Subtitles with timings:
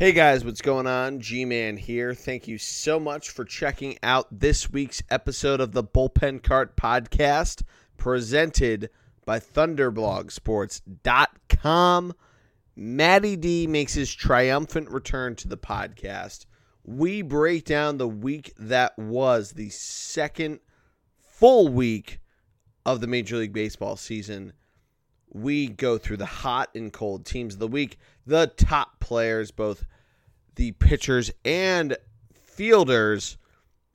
[0.00, 1.20] Hey guys, what's going on?
[1.20, 2.14] G Man here.
[2.14, 7.64] Thank you so much for checking out this week's episode of the Bullpen Cart Podcast
[7.98, 8.88] presented
[9.26, 12.14] by ThunderblogSports.com.
[12.74, 16.46] Matty D makes his triumphant return to the podcast.
[16.82, 20.60] We break down the week that was the second
[21.18, 22.20] full week
[22.86, 24.54] of the Major League Baseball season
[25.32, 29.84] we go through the hot and cold teams of the week, the top players, both
[30.56, 31.96] the pitchers and
[32.34, 33.36] fielders.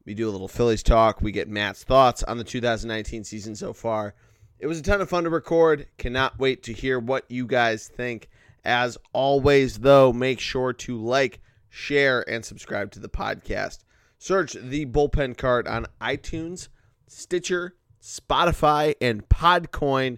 [0.05, 1.21] We do a little Phillies talk.
[1.21, 4.15] We get Matt's thoughts on the 2019 season so far.
[4.59, 5.87] It was a ton of fun to record.
[5.97, 8.29] Cannot wait to hear what you guys think.
[8.63, 13.83] As always, though, make sure to like, share, and subscribe to the podcast.
[14.17, 16.69] Search the bullpen cart on iTunes,
[17.07, 20.17] Stitcher, Spotify, and Podcoin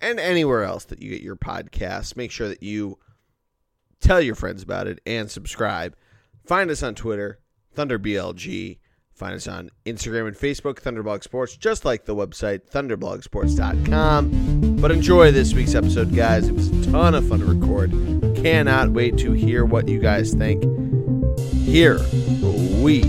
[0.00, 2.16] and anywhere else that you get your podcasts.
[2.16, 2.98] Make sure that you
[4.00, 5.96] tell your friends about it and subscribe.
[6.44, 7.40] Find us on Twitter,
[7.76, 8.78] ThunderBLG.
[9.12, 14.76] Find us on Instagram and Facebook, Thunderblog Sports, just like the website, thunderblogsports.com.
[14.80, 16.46] But enjoy this week's episode, guys.
[16.46, 17.90] It was a ton of fun to record.
[18.36, 20.62] Cannot wait to hear what you guys think.
[21.64, 21.98] Here
[22.80, 23.00] we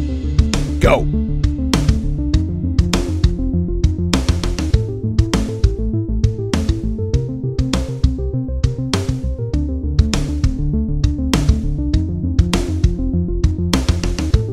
[0.79, 1.28] go.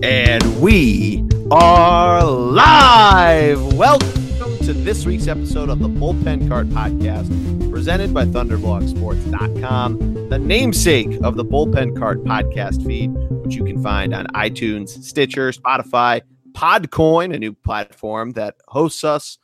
[0.07, 3.75] And we are live.
[3.75, 7.29] Welcome to this week's episode of the Bullpen Cart Podcast,
[7.73, 13.09] presented by ThunderblogSports.com, the namesake of the Bullpen Cart Podcast feed,
[13.43, 19.39] which you can find on iTunes, Stitcher, Spotify, Podcoin, a new platform that hosts us.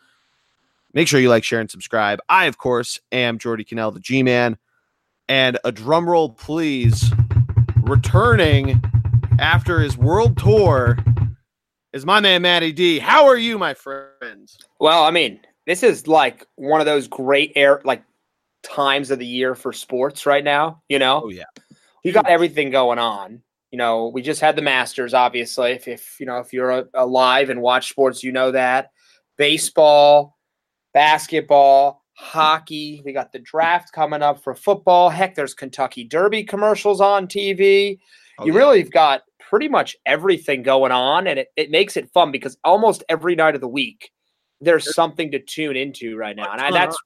[0.94, 2.20] Make sure you like, share, and subscribe.
[2.28, 4.56] I, of course, am Geordie Connell, the G Man.
[5.28, 7.10] And a drum roll, please.
[7.78, 8.80] Returning
[9.42, 10.96] after his world tour
[11.92, 13.00] is my man Matty D.
[13.00, 14.56] How are you, my friends?
[14.78, 18.02] Well, I mean, this is like one of those great air like
[18.62, 20.80] times of the year for sports right now.
[20.88, 21.44] You know, Oh yeah,
[22.04, 23.42] you got everything going on.
[23.72, 25.72] You know, we just had the Masters, obviously.
[25.72, 28.90] If, if you know, if you're alive and watch sports, you know that.
[29.38, 30.36] Baseball,
[30.94, 33.02] basketball, hockey.
[33.04, 35.10] We got the draft coming up for football.
[35.10, 37.98] Heck, there's Kentucky Derby commercials on TV.
[38.38, 38.58] Oh, you yeah.
[38.58, 39.22] really have got
[39.52, 43.54] pretty much everything going on, and it, it makes it fun because almost every night
[43.54, 44.10] of the week
[44.62, 46.96] there's something to tune into right now, and I, that's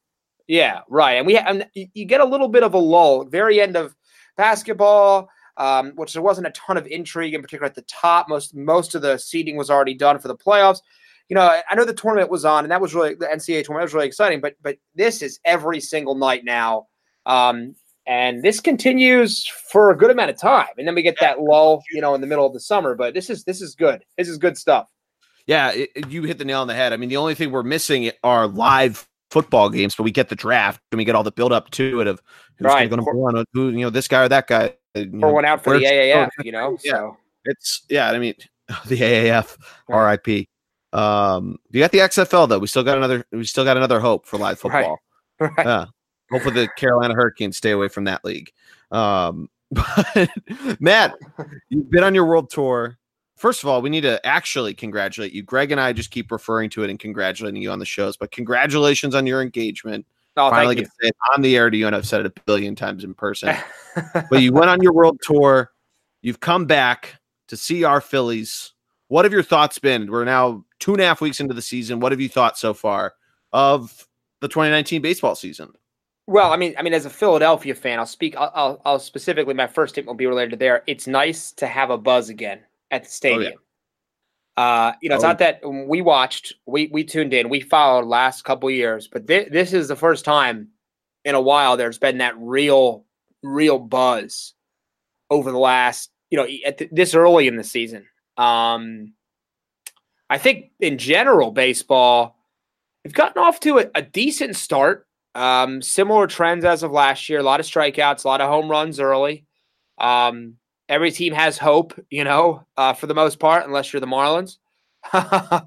[0.46, 1.14] yeah, right.
[1.14, 3.96] And we and you get a little bit of a lull, very end of
[4.36, 8.28] basketball, um, which there wasn't a ton of intrigue in particular at the top.
[8.28, 10.78] Most most of the seeding was already done for the playoffs.
[11.28, 13.64] You know, I- I know the tournament was on, and that was really the NCAA
[13.64, 14.40] tournament was really exciting.
[14.40, 16.86] But but this is every single night now,
[17.24, 17.74] um,
[18.06, 20.68] and this continues for a good amount of time.
[20.78, 22.94] And then we get that lull, you know, in the middle of the summer.
[22.94, 24.04] But this is this is good.
[24.16, 24.88] This is good stuff.
[25.46, 25.72] yeah.
[25.72, 26.92] It, you hit the nail on the head.
[26.92, 30.36] I mean, the only thing we're missing are live football games, but we get the
[30.36, 32.22] draft and we get all the build up to it of
[32.58, 32.88] who's Right.
[32.88, 34.74] going to go on, who you know, this guy or that guy.
[34.94, 36.78] you know, one out for the AAF, you know.
[36.84, 36.92] Yeah.
[36.92, 38.10] So It's yeah.
[38.10, 38.34] I mean,
[38.86, 39.56] the AAF,
[39.88, 40.20] Right.
[40.26, 40.46] RIP.
[40.92, 42.58] Um, you got the XFL though.
[42.60, 43.24] We still got another.
[43.32, 44.72] We still got another hope for live Right.
[44.84, 44.98] football.
[45.40, 45.66] right.
[45.66, 45.84] Yeah.
[46.30, 48.52] Hopefully the Carolina Hurricanes stay away from that league.
[48.90, 50.30] Um, but
[50.80, 51.14] Matt,
[51.68, 52.98] you've been on your world tour.
[53.36, 55.42] First of all, we need to actually congratulate you.
[55.42, 58.30] Greg and I just keep referring to it and congratulating you on the shows, but
[58.30, 60.06] congratulations on your engagement.
[60.38, 62.74] Oh, Finally, thank it on the air to you, and I've said it a billion
[62.74, 63.56] times in person.
[64.30, 65.72] but you went on your world tour.
[66.22, 68.72] You've come back to see our Phillies.
[69.08, 70.10] What have your thoughts been?
[70.10, 72.00] We're now two and a half weeks into the season.
[72.00, 73.14] What have you thought so far
[73.52, 74.06] of
[74.40, 75.72] the 2019 baseball season?
[76.28, 78.36] Well, I mean, I mean, as a Philadelphia fan, I'll speak.
[78.36, 79.54] I'll, I'll, I'll specifically.
[79.54, 80.82] My first statement will be related to there.
[80.86, 82.60] It's nice to have a buzz again
[82.90, 83.54] at the stadium.
[84.56, 85.28] Uh, you know, it's Oh.
[85.28, 89.48] not that we watched, we we tuned in, we followed last couple years, but thi-
[89.50, 90.68] this is the first time
[91.26, 93.04] in a while there's been that real,
[93.42, 94.54] real buzz
[95.30, 98.06] over the last, you know, at th- this early in the season.
[98.38, 99.12] Um,
[100.30, 102.36] I think in general, baseball,
[103.04, 105.05] we've gotten off to a, a decent start.
[105.36, 107.40] Um, similar trends as of last year.
[107.40, 109.44] A lot of strikeouts, a lot of home runs early.
[109.98, 110.54] Um,
[110.88, 114.56] every team has hope, you know, uh, for the most part, unless you're the Marlins.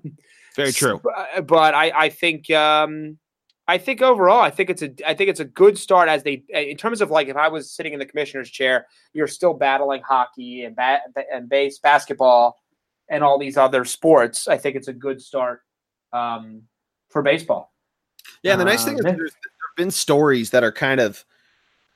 [0.55, 0.99] Very true.
[1.03, 3.19] But, but I, I think, um,
[3.67, 6.43] I think overall, I think it's a, I think it's a good start as they,
[6.49, 10.01] in terms of like, if I was sitting in the commissioner's chair, you're still battling
[10.01, 11.01] hockey and bat
[11.31, 12.57] and base basketball
[13.07, 14.47] and all these other sports.
[14.47, 15.61] I think it's a good start
[16.11, 16.63] um,
[17.09, 17.71] for baseball.
[18.43, 20.99] Yeah, and the nice thing is Uh, there's, there have been stories that are kind
[20.99, 21.23] of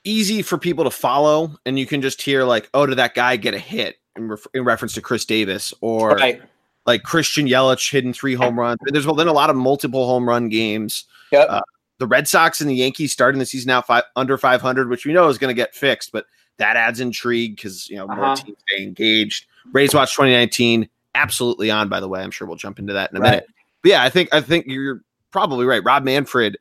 [0.05, 3.35] easy for people to follow, and you can just hear like, "Oh, did that guy
[3.35, 6.41] get a hit?" in, ref- in reference to Chris Davis, or Right.
[6.85, 8.77] like Christian Yelich hitting three home runs.
[8.85, 11.05] There's been a lot of multiple home run games.
[11.31, 11.47] Yep.
[11.49, 11.61] Uh,
[11.99, 15.13] the Red Sox and the Yankees starting the season out five, under 500, which we
[15.13, 16.25] know is going to get fixed, but
[16.57, 18.35] that adds intrigue because you know more Uh-huh.
[18.35, 19.45] teams stay engaged.
[19.71, 21.89] Rays Watch 2019, absolutely on.
[21.89, 23.29] By the way, I'm sure we'll jump into that in a Right.
[23.31, 23.47] minute.
[23.81, 25.01] But yeah, I think I think you're
[25.31, 25.83] probably right.
[25.83, 26.57] Rob Manfred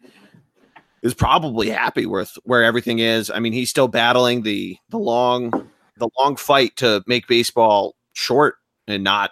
[1.03, 3.31] is probably happy with where everything is.
[3.31, 5.51] I mean, he's still battling the the long
[5.97, 8.57] the long fight to make baseball short
[8.87, 9.31] and not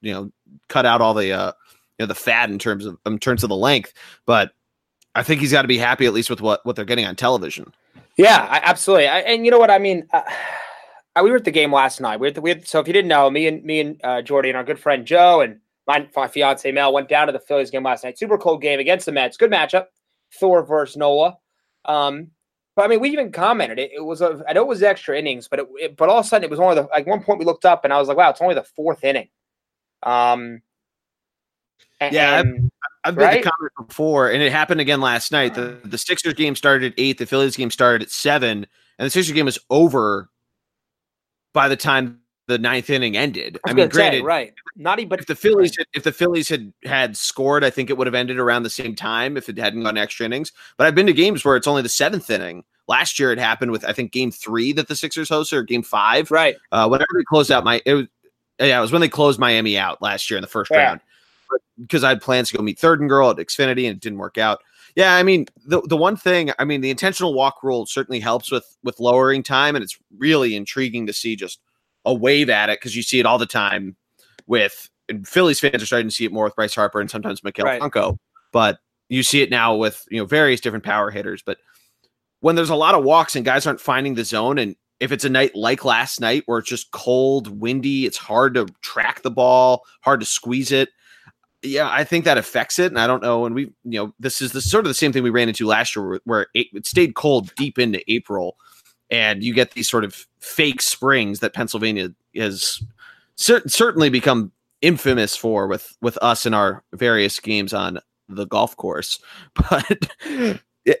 [0.00, 0.30] you know
[0.68, 1.52] cut out all the uh
[1.98, 3.92] you know the fat in terms of in terms of the length.
[4.26, 4.52] But
[5.14, 7.16] I think he's got to be happy at least with what what they're getting on
[7.16, 7.72] television.
[8.16, 9.08] Yeah, I, absolutely.
[9.08, 10.06] I, and you know what I mean?
[10.12, 10.22] Uh,
[11.16, 12.20] uh, we were at the game last night.
[12.20, 14.50] We the, we had, so if you didn't know, me and me and uh, Geordie
[14.50, 17.70] and our good friend Joe and my, my fiance Mel went down to the Phillies
[17.70, 18.18] game last night.
[18.18, 19.36] Super cold game against the Mets.
[19.36, 19.86] Good matchup.
[20.38, 21.36] Thor versus Nola.
[21.84, 22.30] Um,
[22.76, 23.92] but I mean, we even commented it.
[23.94, 24.42] It was a.
[24.48, 26.50] I know it was extra innings, but it, it- but all of a sudden it
[26.50, 28.40] was only the like one point we looked up and I was like, wow, it's
[28.40, 29.28] only the fourth inning.
[30.02, 30.62] Um.
[32.00, 32.70] a- Yeah, and-
[33.06, 33.44] I've made Right?
[33.44, 35.54] the comment before, and it happened again last night.
[35.54, 38.66] The the Sixers game started at eight, the Phillies game started at seven,
[38.98, 40.30] and the Sixers game was over
[41.52, 43.58] by the time the ninth inning ended.
[43.66, 44.52] I I mean, gonna say, right?
[44.76, 45.18] Not even.
[45.18, 48.14] if the Phillies had, if the Phillies had had scored, I think it would have
[48.14, 50.52] ended around the same time if it hadn't gone extra innings.
[50.76, 52.64] But I've been to games where it's only the seventh inning.
[52.86, 55.82] Last year, it happened with I think game three that the Sixers hosted, or game
[55.82, 56.30] five.
[56.30, 56.56] right.
[56.70, 58.06] Uh, whenever they closed out my, it was
[58.60, 60.78] yeah, it was when they closed Miami out last year in the first Yeah.
[60.78, 61.00] round.
[61.80, 64.18] Because I had plans to go meet Third and Girl at Xfinity and it didn't
[64.18, 64.60] work out.
[64.96, 68.50] Yeah, I mean the the one thing, I mean the intentional walk rule certainly helps
[68.50, 71.60] with with lowering time, and it's really intriguing to see just
[72.04, 73.96] a wave at it because you see it all the time
[74.46, 77.40] with and Phillies fans are starting to see it more with Bryce Harper and sometimes
[77.42, 77.78] Maikel Right.
[77.78, 78.18] Franco,
[78.52, 78.78] but
[79.08, 81.42] you see it now with you know various different power hitters.
[81.44, 81.58] But
[82.40, 85.24] when there's a lot of walks and guys aren't finding the zone, and if it's
[85.24, 89.30] a night like last night where it's just cold, windy, it's hard to track the
[89.30, 90.88] ball, hard to squeeze it.
[91.62, 93.46] Yeah, I think that affects it, and I don't know.
[93.46, 95.66] And we, you know, this is the sort of the same thing we ran into
[95.66, 98.56] last year, where- where it, it stayed cold deep into April,
[99.10, 102.82] and you get these sort of fake springs that Pennsylvania has
[103.36, 104.52] cer- certainly become
[104.82, 107.98] infamous for with with us in our various games on
[108.28, 109.18] the golf course.
[109.54, 110.08] But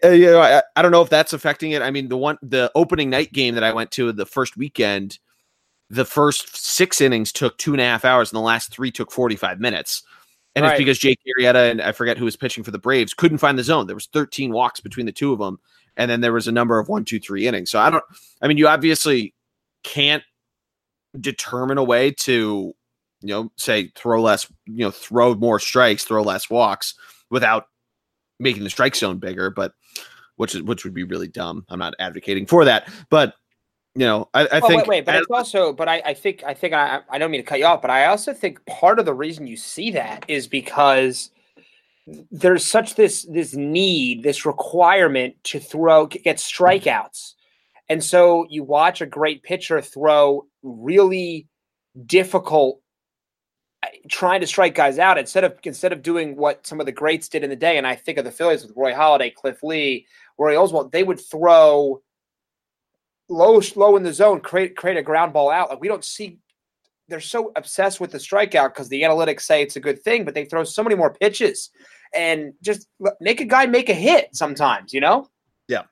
[0.02, 1.82] uh, you know, I, I don't know if that's affecting it.
[1.82, 5.18] I mean, the one the opening night game that I went to the first weekend,
[5.90, 9.12] the first six innings took two and a half hours, and the last three took
[9.12, 10.02] forty five minutes.
[10.56, 10.72] And Right.
[10.72, 13.58] it's because Jake Arrieta and I forget who was pitching for the Braves couldn't find
[13.58, 13.86] the zone.
[13.88, 15.58] There was 13 walks between the two of them,
[15.96, 17.70] and then there was a number of one, two, three innings.
[17.70, 18.04] So I don't.
[18.42, 19.34] I mean, you obviously
[19.82, 20.22] can't
[21.20, 22.74] determine a way to,
[23.20, 26.94] you know, say throw less, you know, throw more strikes, throw less walks
[27.30, 27.66] without
[28.40, 29.50] making the strike zone bigger.
[29.50, 29.72] But
[30.36, 31.64] which is which would be really dumb.
[31.68, 33.34] I'm not advocating for that, but
[33.96, 36.14] you know, I, I Oh, think wait, wait, but as- it's also, but I, I
[36.14, 38.64] think, I think, I, I don't mean to cut you off, but I also think
[38.66, 41.30] part of the reason you see that is because
[42.30, 47.32] there's such this this need, this requirement to throw get strikeouts,
[47.88, 51.48] and so you watch a great pitcher throw really
[52.06, 52.80] difficult,
[53.82, 56.92] uh, trying to strike guys out instead of instead of doing what some of the
[56.92, 57.78] greats did in the day.
[57.78, 60.06] And I think of the Phillies with Roy Halladay, Cliff Lee,
[60.38, 60.92] Roy Oswalt.
[60.92, 62.02] They would throw
[63.30, 65.70] low low in the zone, create create a ground ball out.
[65.70, 66.38] Like we don't see
[67.08, 70.34] they're so obsessed with the strikeout because the analytics say it's a good thing, but
[70.34, 71.70] they throw so many more pitches
[72.14, 72.88] and just
[73.20, 75.28] make a guy make a hit sometimes, you know?
[75.68, 75.82] Yeah.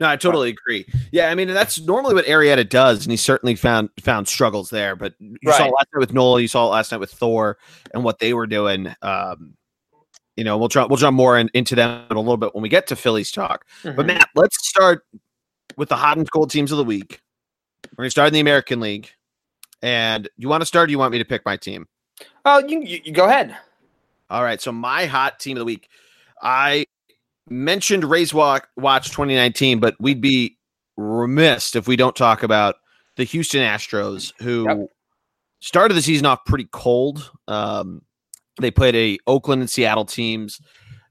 [0.00, 0.86] No, I totally agree.
[1.12, 4.96] Yeah, I mean that's normally what Arrieta does, and he certainly found found struggles there.
[4.96, 5.68] But you saw Right.
[5.68, 7.58] it last night with Nola, you saw it last night with Thor,
[7.94, 8.92] and what they were doing.
[9.02, 9.54] Um,
[10.36, 12.62] you know, we'll jump we'll jump more in, into them in a little bit when
[12.62, 13.66] we get to Phillies talk.
[13.82, 13.96] Mm-hmm.
[13.96, 15.04] But Matt, let's start
[15.76, 17.20] with the hot and cold teams of the week.
[17.96, 19.10] We're gonna start in the American League,
[19.82, 20.88] and you want to start?
[20.88, 21.86] or You want me to pick my team?
[22.44, 23.56] oh, you, you, you go ahead.
[24.30, 24.60] All right.
[24.60, 25.88] So my hot team of the week,
[26.42, 26.86] I
[27.48, 30.56] mentioned Rays Watch, Watch 2019, but we'd be
[30.96, 32.76] remiss if we don't talk about
[33.16, 34.88] the Houston Astros, who Yep.
[35.60, 37.30] started the season off pretty cold.
[37.48, 38.02] Um,
[38.60, 40.60] they played a Oakland and Seattle teams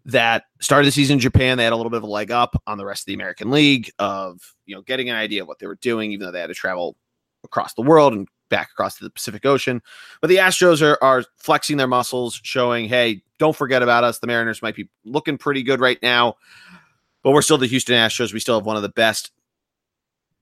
[0.06, 1.58] that started the season in Japan.
[1.58, 3.51] They had a little bit of a leg up on the rest of the American
[3.51, 6.40] League of you know getting an idea of what they were doing, even though they
[6.42, 6.96] had to travel
[7.44, 9.81] across the world and back across the Pacific Ocean.
[10.22, 14.20] But the Astros are, are flexing their muscles, showing, hey, don't forget about us.
[14.20, 16.36] The Mariners might be looking pretty good right now,
[17.24, 18.34] but we're still the Houston Astros.
[18.34, 19.31] We still have one of the best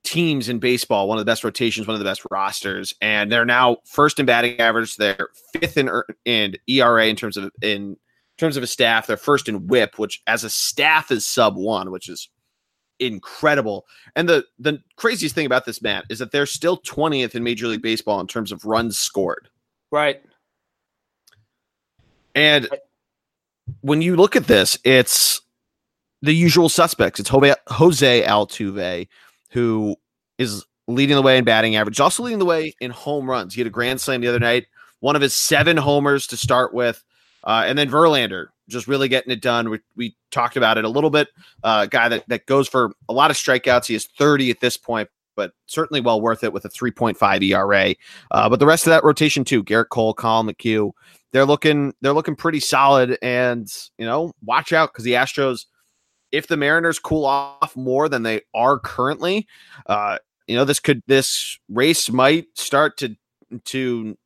[0.02, 3.46] teams in baseball, one of the best rotations, one of the best rosters, and they're
[3.46, 4.96] now first in batting average.
[4.96, 7.96] They're fifth in er- in ERA in terms of in
[8.38, 9.06] terms of a staff.
[9.06, 12.28] They're first in WHIP, which as a staff is sub one, which is
[13.00, 13.86] incredible.
[14.14, 17.66] And the the craziest thing about this, Matt, is that they're still 20th in Major
[17.66, 19.48] League Baseball in terms of runs scored.
[19.90, 20.22] Right.
[22.34, 22.68] And
[23.80, 25.40] when you look at this, it's
[26.22, 27.18] the usual suspects.
[27.18, 29.08] It's Jose Altuve,
[29.50, 29.96] who
[30.38, 33.54] is leading the way in batting average, also leading the way in home runs.
[33.54, 34.66] He had a grand slam the other night,
[35.00, 37.02] one of his seven homers to start with.
[37.42, 39.70] Uh, and then Verlander just really getting it done.
[39.70, 41.28] We, we talked about it a little bit.
[41.62, 43.86] Uh, guy that, that goes for a lot of strikeouts.
[43.86, 47.94] He is 30 at this point, but certainly well worth it with a 3.5 ERA.
[48.30, 50.92] Uh, but the rest of that rotation too, Gerrit Cole, Collin McHugh,
[51.32, 53.18] they're looking they're looking pretty solid.
[53.22, 55.66] And you know, watch out because the Astros,
[56.32, 59.46] if the Mariners cool off more than they are currently,
[59.86, 63.16] uh, you know, this could this race might start to
[63.66, 64.16] to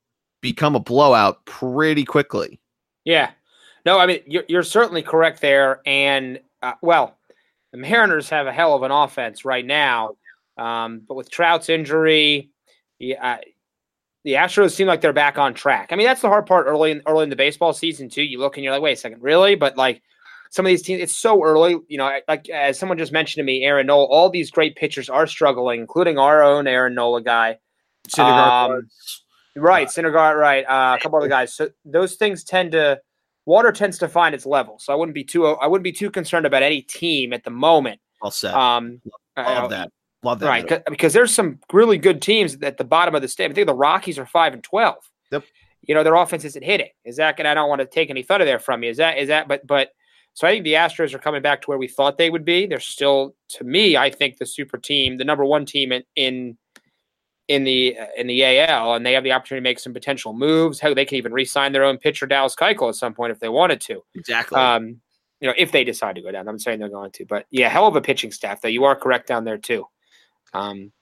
[0.41, 2.61] become a blowout pretty quickly.
[3.05, 3.31] Yeah.
[3.85, 7.17] No, I mean you're, you're certainly correct there, and uh, well,
[7.73, 10.17] the Mariners have a hell of an offense right now,
[10.57, 12.51] um, but with Trout's injury,
[12.99, 13.39] yeah,
[14.25, 15.89] the Astros seem like they're back on track.
[15.93, 18.23] I mean, that's the hard part early in early in the baseball season too.
[18.23, 19.55] You look and you're like, wait a second, really?
[19.55, 20.03] But like
[20.51, 21.77] some of these teams, it's so early.
[21.89, 25.11] You know, like as someone just mentioned to me, Aaron Nola, all these great pitchers
[25.11, 27.59] are struggling, including our own Aaron Nola guy.
[28.19, 28.89] Um,
[29.57, 31.55] right, Syndergaard, right, uh, a couple other guys.
[31.55, 33.01] So those things tend to
[33.47, 34.79] water tends to find its level.
[34.79, 37.51] So I wouldn't be too I wouldn't be too concerned about any team at the
[37.51, 38.01] moment.
[38.23, 38.55] All set.
[38.55, 39.01] Um,
[39.37, 39.91] Love that.
[40.23, 40.47] Love that.
[40.47, 43.51] Right, because there's some really good teams at the bottom of the state.
[43.51, 44.99] I think the Rockies are five and twelve.
[45.33, 45.45] Yep.
[45.83, 46.89] You know their offense isn't hitting.
[47.05, 47.39] Is that?
[47.39, 48.91] And I don't want to take any thunder there from you.
[48.91, 49.19] Is that?
[49.19, 49.49] Is that?
[49.49, 49.91] But but
[50.33, 52.67] so I think the Astros are coming back to where we thought they would be.
[52.67, 56.57] They're still, to me, I think the super team, the number one team in in
[57.49, 60.81] in the in the AL, and they have the opportunity to make some potential moves.
[60.81, 63.49] How they can even re-sign their own pitcher Dallas Keuchel at some point if they
[63.49, 64.03] wanted to.
[64.15, 64.59] Exactly.
[64.59, 65.01] Um,
[65.41, 67.27] you know, if they decide to go down, I'm saying they're going to.
[67.27, 68.63] But yeah, hell of a pitching staff.
[68.63, 69.87] Though you are correct down there too.
[70.53, 70.93] Um,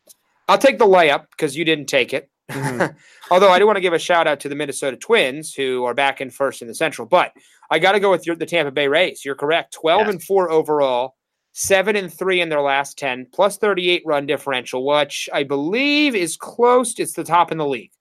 [0.48, 2.28] I'll take the layup because you didn't take it.
[2.50, 2.96] Mm-hmm.
[3.30, 5.94] Although I do want to give a shout out to the Minnesota Twins who are
[5.94, 7.06] back in first in the Central.
[7.06, 7.32] But
[7.70, 9.24] I got to go with your, the Tampa Bay Rays.
[9.24, 9.74] You're correct.
[9.74, 10.10] 12 yes.
[10.10, 11.14] and 4 overall,
[11.52, 16.36] 7 and 3 in their last 10, plus 38 run differential, which I believe is
[16.36, 16.98] close.
[16.98, 17.92] It's the top in the league.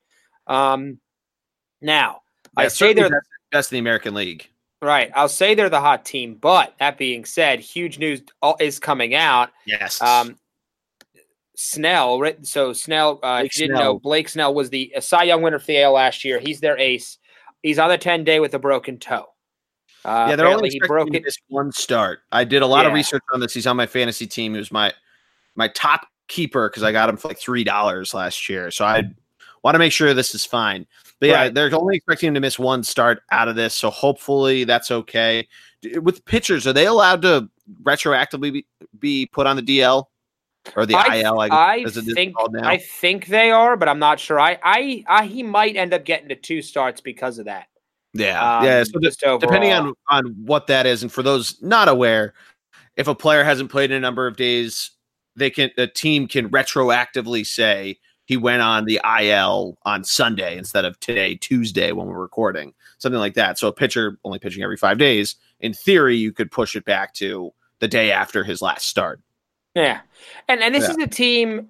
[0.47, 0.99] Um,
[1.81, 2.21] now,
[2.57, 4.49] yeah, I say they're best, best in the American League.
[4.81, 5.11] Right.
[5.15, 6.35] I'll say they're the hot team.
[6.35, 8.21] But that being said, huge news
[8.59, 9.49] is coming out.
[9.65, 10.01] Yes.
[10.01, 10.37] Um,
[11.55, 12.43] Snell, right?
[12.45, 15.67] So Snell, uh, if you didn't know, Blake Snell was the Cy Young winner for
[15.67, 16.39] the AL last year.
[16.39, 17.19] He's their ace.
[17.61, 19.25] He's on the 10 day with a broken toe.
[20.03, 21.23] Uh, yeah, they're only he broke it.
[21.23, 22.19] This one start.
[22.31, 22.89] I did a lot yeah.
[22.89, 23.53] of research on this.
[23.53, 24.53] He's on my fantasy team.
[24.53, 24.93] He was my
[25.55, 28.71] my top keeper because I got him for like three dollars last year.
[28.71, 29.03] So I
[29.63, 30.87] want to make sure this is fine.
[31.19, 31.53] But yeah, right.
[31.53, 33.75] they're only expecting him to miss one start out of this.
[33.75, 35.47] So hopefully that's okay.
[36.01, 37.49] With pitchers, are they allowed to
[37.83, 38.65] retroactively be,
[38.97, 40.05] be put on the DL?
[40.75, 41.39] or the I, IL.
[41.39, 44.39] I, I think I think they are, but I'm not sure.
[44.39, 47.67] I, I, I he might end up getting to two starts because of that.
[48.13, 48.83] Yeah, um, yeah.
[48.83, 52.33] So just depending on on what that is, and for those not aware,
[52.97, 54.91] if a player hasn't played in a number of days,
[55.35, 60.85] they can the team can retroactively say he went on the IL on Sunday instead
[60.85, 63.57] of today, Tuesday, when we're recording, something like that.
[63.57, 67.13] So a pitcher only pitching every five days, in theory, you could push it back
[67.15, 69.21] to the day after his last start.
[69.73, 70.01] Yeah,
[70.49, 70.91] and and this yeah.
[70.91, 71.69] is a team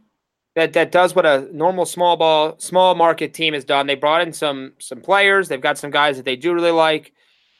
[0.56, 3.88] that that does what a normal small ball small market team has done.
[3.88, 5.48] They brought in some some players.
[5.48, 7.14] They've got some guys that they do really like.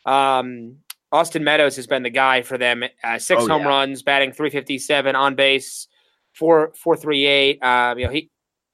[0.06, 0.78] Um,
[1.12, 2.84] Austin Meadows has been the guy for them.
[3.04, 3.68] Uh, six oh, home yeah.
[3.68, 5.88] runs, batting 357 on base,
[6.34, 7.62] four four three eight.
[7.62, 8.30] Uh, you know he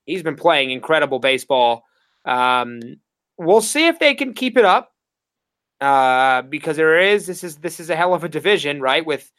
[0.06, 1.84] he's been playing incredible baseball.
[2.26, 2.80] Um,
[3.38, 4.94] we'll see if they can keep it up
[5.80, 9.06] uh, because there is this is this is a hell of a division, right?
[9.06, 9.32] With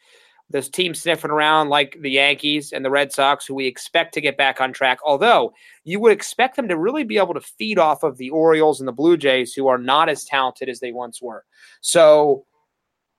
[0.49, 4.21] those teams sniffing around like the Yankees and the Red Sox, who we expect to
[4.21, 4.99] get back on track.
[5.05, 5.53] Although
[5.83, 8.87] you would expect them to really be able to feed off of the Orioles and
[8.87, 11.45] the Blue Jays, who are not as talented as they once were.
[11.81, 12.45] So,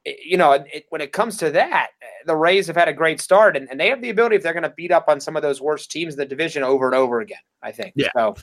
[0.05, 1.91] you know, it, when it comes to that,
[2.27, 4.53] the Rays have had a great start, and, and they have the ability if they're
[4.53, 6.95] going to beat up on some of those worst teams in the division over and
[6.95, 7.39] over again.
[7.63, 7.93] I think.
[7.95, 8.09] Yeah.
[8.17, 8.37] So,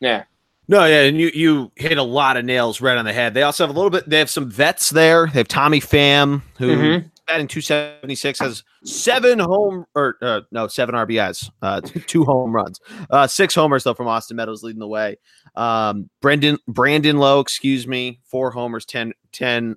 [0.00, 0.24] yeah.
[0.66, 3.34] No, yeah, and you you hit a lot of nails right on the head.
[3.34, 4.08] They also have a little bit.
[4.08, 5.26] They have some vets there.
[5.26, 10.94] They have Tommy Pham, who mm-hmm batting 276 has seven home or uh, no seven
[10.94, 15.16] RBIs, uh, two home runs, uh, six homers though from Austin Meadows leading the way.
[15.56, 19.76] Um, Brendan Brandon Lowe, excuse me, four homers, 10, 10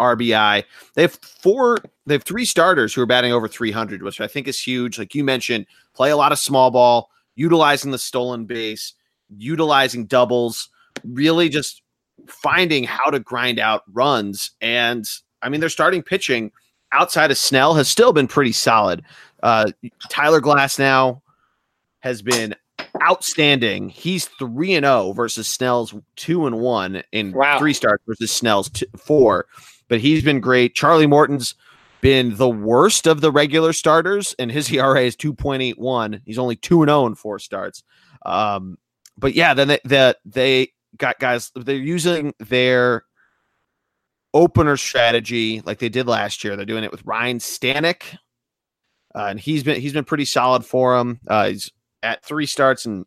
[0.00, 0.64] RBI.
[0.94, 1.78] They have four.
[2.06, 4.98] They have three starters who are batting over 300, which I think is huge.
[4.98, 8.94] Like you mentioned, play a lot of small ball, utilizing the stolen base,
[9.36, 10.70] utilizing doubles,
[11.04, 11.82] really just
[12.26, 15.06] finding how to grind out runs and
[15.42, 16.52] I mean, they're starting pitching
[16.92, 19.02] outside of Snell has still been pretty solid.
[19.42, 19.70] Uh,
[20.08, 21.20] Tyler Glasnow
[22.00, 22.54] has been
[23.02, 23.88] outstanding.
[23.88, 27.58] He's three and zero versus Snell's two and one in Wow.
[27.58, 29.46] three starts versus Snell's two, four.
[29.88, 30.74] But he's been great.
[30.74, 31.54] Charlie Morton's
[32.00, 36.22] been the worst of the regular starters, and his ERA is two point eight one.
[36.24, 37.82] He's only two and zero in four starts.
[38.24, 38.78] Um,
[39.18, 41.50] but yeah, then they, the, they got guys.
[41.54, 43.04] They're using their
[44.34, 46.56] opener strategy like they did last year.
[46.56, 48.16] They're doing it with Ryan Stanek,
[49.14, 51.20] uh, and he's been he's been pretty solid for them.
[51.26, 51.70] Uh, he's
[52.02, 53.04] at three starts and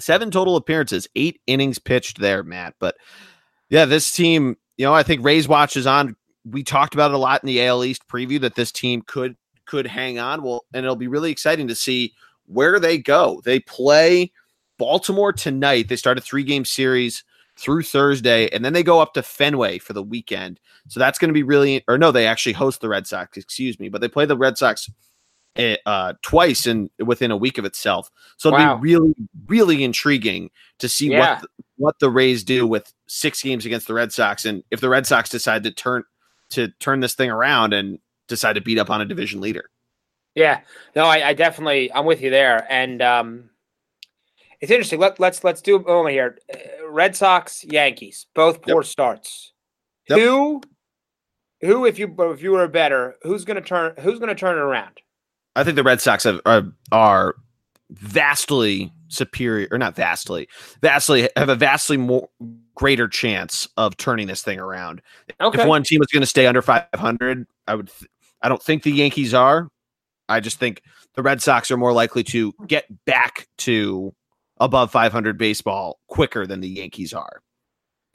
[0.00, 2.74] seven total appearances, eight innings pitched there, Matt.
[2.78, 2.96] But
[3.68, 6.16] yeah, this team, you know, I think Rays watch is on.
[6.44, 9.36] We talked about it a lot in the AL East preview that this team could
[9.66, 10.42] could hang on.
[10.42, 12.12] Well, and it'll be really exciting to see
[12.46, 13.40] where they go.
[13.44, 14.32] They play
[14.78, 15.88] Baltimore tonight.
[15.88, 17.24] They start a three game series
[17.56, 20.58] through Thursday, and then they go up to Fenway for the weekend.
[20.88, 23.36] So that's going to be really, or no, they actually host the Red Sox.
[23.36, 24.90] Excuse me, but they play the Red Sox
[25.56, 28.10] eh, uh, twice in within a week of itself.
[28.38, 28.76] So it'll Wow.
[28.76, 29.14] be really,
[29.46, 31.20] really intriguing to see Yeah.
[31.20, 34.80] what the, what the Rays do with six games against the Red Sox, and if
[34.80, 36.02] the Red Sox decide to turn
[36.50, 39.70] to turn this thing around and decide to beat up on a division leader.
[40.34, 40.60] Yeah,
[40.96, 43.50] no, I, I definitely I'm with you there, and um,
[44.64, 44.98] it's interesting.
[44.98, 46.38] Let, let's let's do a moment here.
[46.52, 49.52] Uh, Red Sox, Yankees, both poor starts.
[50.08, 50.18] Yep.
[50.18, 50.62] Who,
[51.60, 55.02] who, if you if you were better, who's gonna turn who's gonna turn it around?
[55.54, 57.34] I think the Red Sox have, are are
[57.90, 60.48] vastly superior, or not vastly,
[60.80, 62.30] vastly have a vastly more
[62.74, 65.02] greater chance of turning this thing around.
[65.42, 67.90] Okay, If one team is going to stay under 500, I would.
[67.98, 69.68] Th- I don't think the Yankees are.
[70.26, 70.80] I just think
[71.16, 74.14] the Red Sox are more likely to get back to
[74.64, 77.42] above 500 baseball quicker than the Yankees are.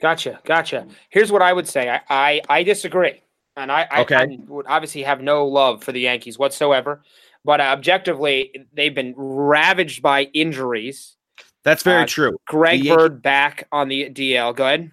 [0.00, 0.86] gotcha, gotcha.
[1.10, 1.88] Here's what I would say.
[1.88, 3.22] I I, I disagree,
[3.56, 4.14] and I, I, Okay.
[4.16, 7.02] I would obviously have no love for the Yankees whatsoever.
[7.44, 11.16] But uh, objectively, they've been ravaged by injuries.
[11.64, 12.36] That's very Uh, true.
[12.46, 14.54] Greg The Bird back on the DL.
[14.54, 14.90] Go ahead.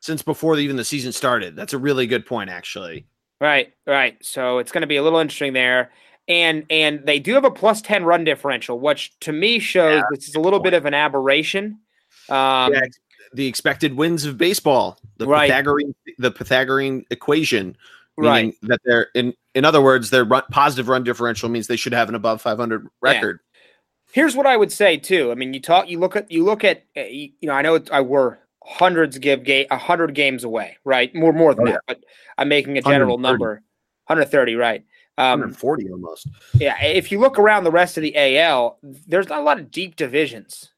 [0.00, 3.06] Since before even the season started, that's a really good point, actually.
[3.40, 4.16] Right, right.
[4.24, 5.90] So it's going to be a little interesting there.
[6.28, 10.02] And and they do have a plus 10 run differential, which to me shows Yeah,
[10.10, 11.80] this is a little bit of an aberration.
[12.28, 12.82] Um, Yeah,
[13.34, 15.50] the expected wins of baseball, the Right.
[15.50, 17.76] Pythagorean, the Pythagorean equation,
[18.16, 18.44] right.
[18.44, 19.34] meaning that they're in.
[19.54, 22.88] In other words, their run, positive run differential means they should have an above 500
[23.02, 23.40] record.
[24.12, 25.30] Here's what I would say too.
[25.30, 27.74] I mean, you talk, you look at, you look at, uh, you know, I know
[27.74, 31.14] it's, I we're hundreds give game, a hundred games away, right?
[31.14, 32.04] More, more than Oh, that, but
[32.38, 33.62] I'm making a general number,
[34.06, 34.84] 130, right?
[35.18, 36.28] Um, 140 almost.
[36.54, 36.82] yeah.
[36.82, 39.96] If you look around the rest of the AL, there's not a lot of deep
[39.96, 40.70] divisions.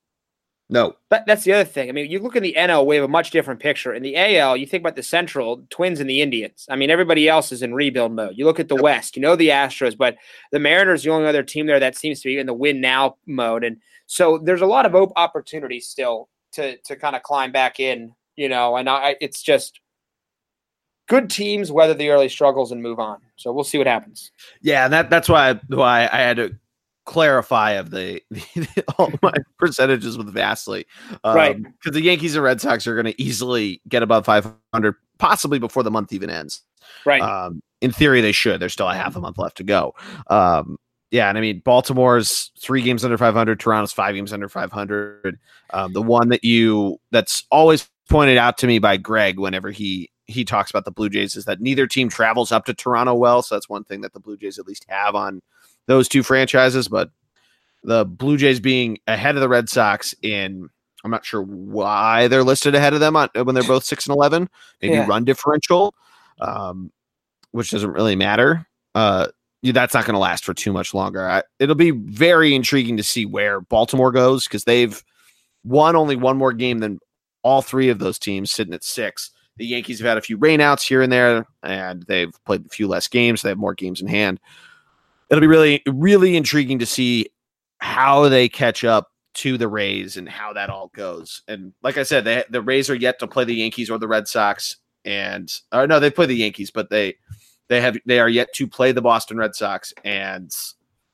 [0.71, 1.91] No, But that's the other thing.
[1.91, 3.93] I mean, you look in the NL, we have a much different picture.
[3.93, 6.67] In the AL, you think about the Central, Twins and the Indians.
[6.71, 8.33] I mean, everybody else is in rebuild mode.
[8.37, 10.17] You look at the West, you know the Astros, but
[10.53, 13.17] the Mariners, the only other team there that seems to be in the win now
[13.27, 13.63] mode.
[13.63, 17.79] And so there's a lot of op- opportunities still to to kind of climb back
[17.79, 18.77] in, you know.
[18.77, 19.81] And I, it's just
[21.07, 23.19] good teams weather the early struggles and move on.
[23.37, 24.31] So we'll see what happens.
[24.63, 26.55] yeah, and that that's why why I had to
[27.05, 28.21] clarify of the,
[28.99, 30.87] all my percentages with Vastly,
[31.23, 31.63] um, Right.
[31.63, 35.83] Because the Yankees and Red Sox are going to easily get above 500, possibly before
[35.83, 36.63] the month even ends.
[37.05, 37.23] Right.
[37.23, 38.61] Um, in theory, they should.
[38.61, 39.95] There's still a half a month left to go.
[40.29, 40.79] Um,
[41.11, 43.61] yeah, and I mean, Baltimore's three games under 500.
[43.61, 45.39] Toronto's five games under 500.
[45.73, 50.11] Um, the one that you that's always pointed out to me by Greg whenever he
[50.27, 53.43] he talks about the Blue Jays is that neither team travels up to Toronto well.
[53.43, 55.43] So that's one thing that the Blue Jays at least have on
[55.87, 56.89] those two franchises.
[56.89, 57.11] But
[57.83, 60.69] the Blue Jays being ahead of the Red Sox in
[61.05, 64.15] I'm not sure why they're listed ahead of them on, when they're both six and
[64.17, 64.49] eleven.
[64.81, 65.07] Maybe Yeah.
[65.07, 65.95] run differential,
[66.41, 66.91] um,
[67.51, 68.67] which doesn't really matter.
[68.95, 69.27] Uh,
[69.63, 71.29] that's not going to last for too much longer.
[71.29, 75.03] I, it'll be very intriguing to see where Baltimore goes because they've
[75.63, 76.99] won only one more game than
[77.43, 79.31] all three of those teams, sitting at six.
[79.57, 82.89] The Yankees have had a few rainouts here and there, and they've played a few
[82.89, 83.43] less games.
[83.43, 84.41] They have more games in hand.
[85.31, 87.29] It'll be really, really intriguing to see
[87.79, 91.43] how they catch up to the Rays and how that all goes.
[91.49, 94.09] And like I said, they, the Rays are yet to play the Yankees or the
[94.09, 97.17] Red Sox, and or no, they play the Yankees, but they
[97.69, 100.53] they have they are yet to play the Boston Red Sox, and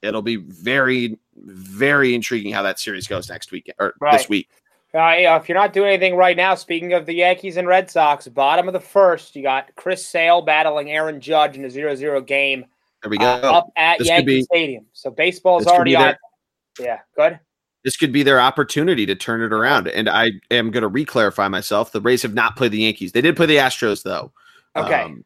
[0.03, 4.49] it'll be very, very intriguing how that series goes next week or this week.
[4.93, 7.89] Uh, yeah, if you're not doing anything right now, speaking of the Yankees and Red
[7.91, 12.27] Sox, bottom of the first, you got Chris Sale battling Aaron Judge in a 0-0
[12.27, 12.65] game
[13.03, 13.25] There we go.
[13.27, 14.87] uh, up at This Yankee be- Stadium.
[14.93, 16.17] So baseball's already on.
[16.81, 17.39] Yeah, good.
[17.85, 19.87] this could be their opportunity to turn it around.
[19.89, 21.93] And I am going to re-clarify myself.
[21.93, 23.13] The Rays have not played the Yankees.
[23.13, 24.33] They did play the Astros, though.
[24.75, 25.03] Okay.
[25.03, 25.25] Um,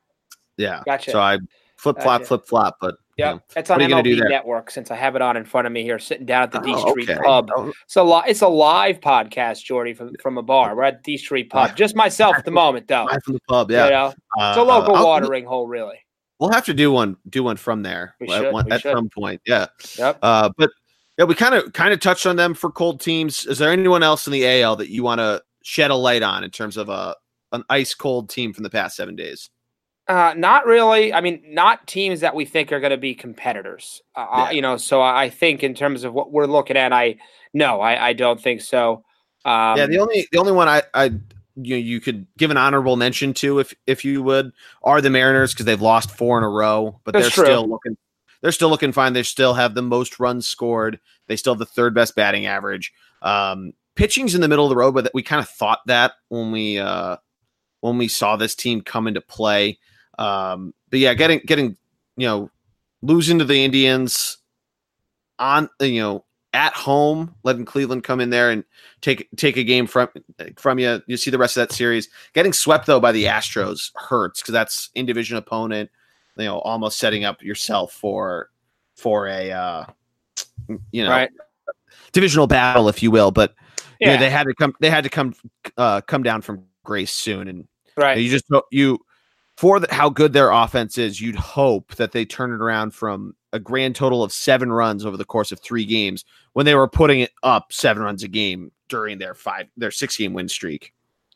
[0.58, 0.82] yeah.
[0.84, 1.10] Gotcha.
[1.10, 1.38] So I
[1.76, 2.24] flip flop, Gotcha.
[2.26, 2.76] flip flop.
[2.80, 4.28] But Yeah, you know, it's on what are do MLB?
[4.28, 6.58] Network since I have it on in front of me here, sitting down at the
[6.60, 7.20] D oh, Street okay.
[7.24, 7.50] Pub.
[7.56, 10.74] Oh, It's a li- it's a live podcast, Geordie, from from a bar.
[10.76, 11.76] We're at D Street Pub.
[11.76, 13.04] Just myself at the moment, though.
[13.04, 13.70] live from the pub.
[13.70, 15.98] You Yeah, know, it's a Uh, local I'll- watering hole, really.
[16.40, 19.40] We'll have to do one, do one from there We at, one- at some point.
[19.46, 19.66] Yeah.
[19.96, 20.18] Yep.
[20.20, 20.68] Uh, but
[21.16, 23.46] yeah, we kind of kind of touched on them for cold teams.
[23.46, 26.42] Is there anyone else in the AL that you want to shed a light on
[26.42, 27.14] in terms of a
[27.52, 29.48] an ice cold team from the past seven days?
[30.06, 31.14] Uh, not really.
[31.14, 34.02] I mean, not teams that we think are going to be competitors.
[34.14, 34.50] Uh, Yeah.
[34.50, 37.16] You know, so I think in terms of what we're looking at, I
[37.54, 39.04] no, I, I don't think so.
[39.44, 41.12] Um, yeah, the only the only one I I
[41.56, 45.52] you you could give an honorable mention to if if you would are the Mariners
[45.52, 47.44] because they've lost four in a row, but they're true.
[47.44, 47.96] still looking
[48.40, 49.14] they're still looking fine.
[49.14, 51.00] They still have the most runs scored.
[51.28, 52.92] They still have the third best batting average.
[53.22, 56.52] Um, pitching's in the middle of the road, but we kind of thought that when
[56.52, 57.16] we uh
[57.80, 59.78] when we saw this team come into play.
[60.18, 61.76] Um, but yeah, getting getting
[62.16, 62.50] you know
[63.02, 64.38] losing to the Indians
[65.38, 68.64] on you know at home, letting Cleveland come in there and
[69.00, 70.08] take take a game from
[70.56, 71.02] from you.
[71.06, 72.08] You see the rest of that series.
[72.32, 75.90] Getting swept though by the Astros hurts because that's in division opponent.
[76.36, 78.50] You know, almost setting up yourself for
[78.96, 79.84] for a uh,
[80.92, 81.30] you know Right.
[82.12, 83.30] divisional battle, if you will.
[83.30, 83.54] But
[84.00, 84.16] yeah, Yeah.
[84.18, 84.74] they had to come.
[84.80, 85.34] They had to come
[85.76, 88.18] uh, come down from grace soon, and right.
[88.18, 88.98] you just ho- you
[89.56, 91.20] for the, how good their offense is.
[91.20, 95.16] You'd hope that they turn it around from a grand total of seven runs over
[95.16, 98.72] the course of three games when they were putting it up seven runs a game
[98.88, 100.92] during their five their six game win streak.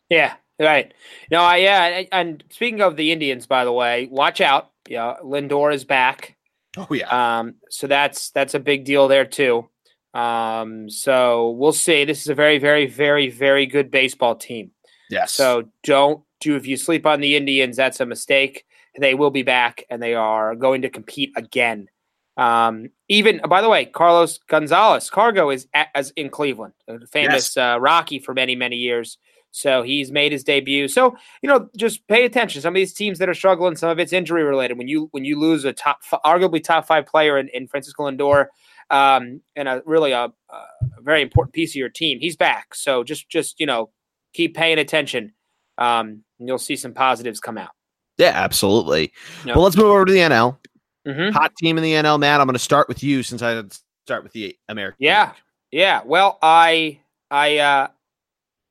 [0.08, 0.92] Yeah, right.
[1.30, 4.70] No, I yeah, and, and speaking of the Indians, by the way, watch out.
[4.88, 6.36] Yeah, Lindor is back.
[6.76, 9.68] Oh yeah, Um, so that's that's a big deal there too.
[10.14, 12.04] Um, so we'll see.
[12.04, 14.70] This is a very, very, very, very good baseball team.
[15.10, 15.32] yes.
[15.32, 18.64] So don't do if you sleep on the Indians, that's a mistake.
[18.98, 21.88] They will be back and they are going to compete again.
[22.36, 27.56] Um, even by the way, Carlos Gonzalez Cargo is at, as in Cleveland, a famous
[27.56, 29.18] uh, Rocky for many many years.
[29.50, 30.88] So he's made his debut.
[30.88, 32.62] So you know, just pay attention.
[32.62, 34.78] Some of these teams that are struggling, some of it's injury related.
[34.78, 38.08] When you when you lose a top, f- arguably top five player in, in Francisco
[38.08, 38.46] Lindor,
[38.90, 40.62] um, and a really a, a
[41.00, 42.74] very important piece of your team, he's back.
[42.74, 43.90] So just just you know,
[44.32, 45.32] keep paying attention,
[45.76, 47.70] um, and you'll see some positives come out.
[48.18, 49.12] yeah, absolutely.
[49.44, 49.54] No.
[49.54, 50.58] Well, let's move over to the NL.
[51.06, 51.32] Mm-hmm.
[51.34, 52.40] Hot team in the NL, Matt.
[52.40, 53.62] I'm going to start with you since I
[54.04, 54.96] start with the American.
[55.00, 55.26] Yeah.
[55.26, 55.34] League.
[55.70, 56.02] Yeah.
[56.04, 57.88] Well, I I uh,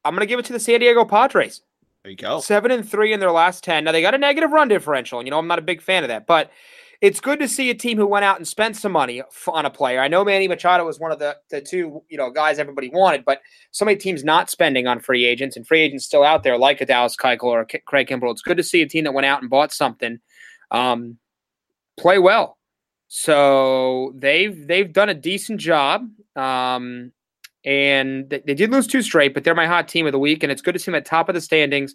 [0.03, 1.62] I'm gonna give it to the San Diego Padres.
[2.03, 2.39] There you go.
[2.39, 3.84] Seven and three in their last ten.
[3.84, 5.19] Now they got a negative run differential.
[5.19, 6.51] and You know, I'm not a big fan of that, but
[7.01, 9.69] it's good to see a team who went out and spent some money on a
[9.69, 9.99] player.
[9.99, 13.23] I know Manny Machado was one of the the two you know guys everybody wanted,
[13.25, 16.57] but so many teams not spending on free agents and free agents still out there
[16.57, 18.31] like a Dallas Keuchel or a K- Craig Kimbrel.
[18.31, 20.19] It's good to see a team that went out and bought something,
[20.71, 21.17] um,
[21.99, 22.57] play well.
[23.07, 26.10] So they've they've done a decent job.
[26.36, 27.12] Um,
[27.65, 30.41] and they, they did lose two straight, but they're my hot team of the week,
[30.41, 31.93] and it's good to see them at top of the standings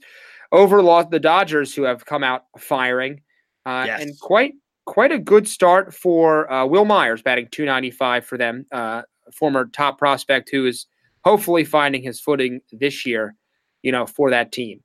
[0.51, 3.23] over the Dodgers, who have come out firing,
[3.65, 4.03] uh, Yes.
[4.03, 4.53] and quite
[4.85, 9.99] quite a good start for uh, Wil Myers, batting 295 for them, uh, former top
[9.99, 10.87] prospect who is
[11.25, 13.35] hopefully finding his footing this year,
[13.83, 14.83] you know, for that team.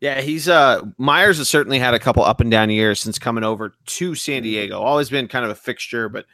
[0.00, 3.44] Yeah, he's uh Myers has certainly had a couple up and down years since coming
[3.44, 4.80] over to San Diego.
[4.80, 6.24] Always been kind of a fixture, but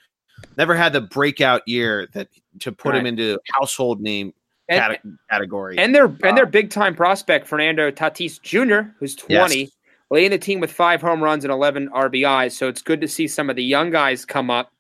[0.57, 2.29] never had the breakout year that
[2.61, 4.33] to put him into household name
[4.69, 4.97] And,
[5.31, 5.77] category.
[5.79, 9.71] and their and their big time prospect Fernando Tatis Jr., who's 20, Yes.
[10.13, 12.53] Leading the team with five home runs and 11 RBIs.
[12.53, 14.71] So it's good to see some of the young guys come up.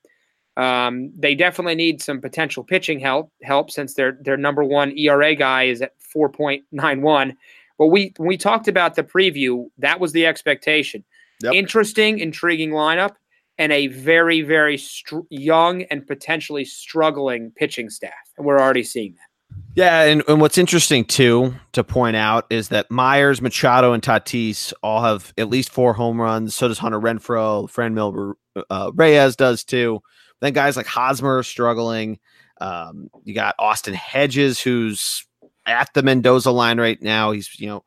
[0.59, 5.35] Um, they definitely need some potential pitching help help since their their number one ERA
[5.35, 7.35] guy is at 4.91.
[7.79, 11.03] But we when we talked about the preview, that was the expectation.
[11.43, 11.55] Yep.
[11.55, 13.15] Interesting, intriguing lineup,
[13.57, 19.15] and a very very str- young and potentially struggling pitching staff, and we're already seeing
[19.15, 19.32] that.
[19.75, 24.73] Yeah, and, and what's interesting too to point out is that Myers, Machado, and Tatis
[24.83, 26.55] all have at least four home runs.
[26.55, 28.35] So does Hunter Renfroe, Fran Mil
[28.69, 30.01] uh, Reyes does too.
[30.41, 32.19] Then guys like Hosmer struggling.
[32.61, 35.27] Um, you got Austin Hedges, who's
[35.65, 37.33] at the Mendoza line right now.
[37.33, 37.85] He's, you know,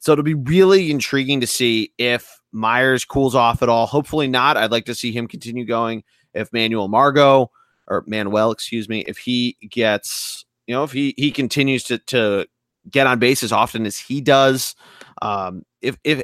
[0.00, 3.86] so it'll be really intriguing to see if Myers cools off at all.
[3.86, 4.56] Hopefully not.
[4.56, 6.02] I'd like to see him continue going.
[6.34, 7.50] If Manuel Margot
[7.86, 12.46] or Manuel, excuse me, if he gets, you know, if he he continues to to
[12.90, 14.74] get on base as often as he does,
[15.20, 16.22] um, if if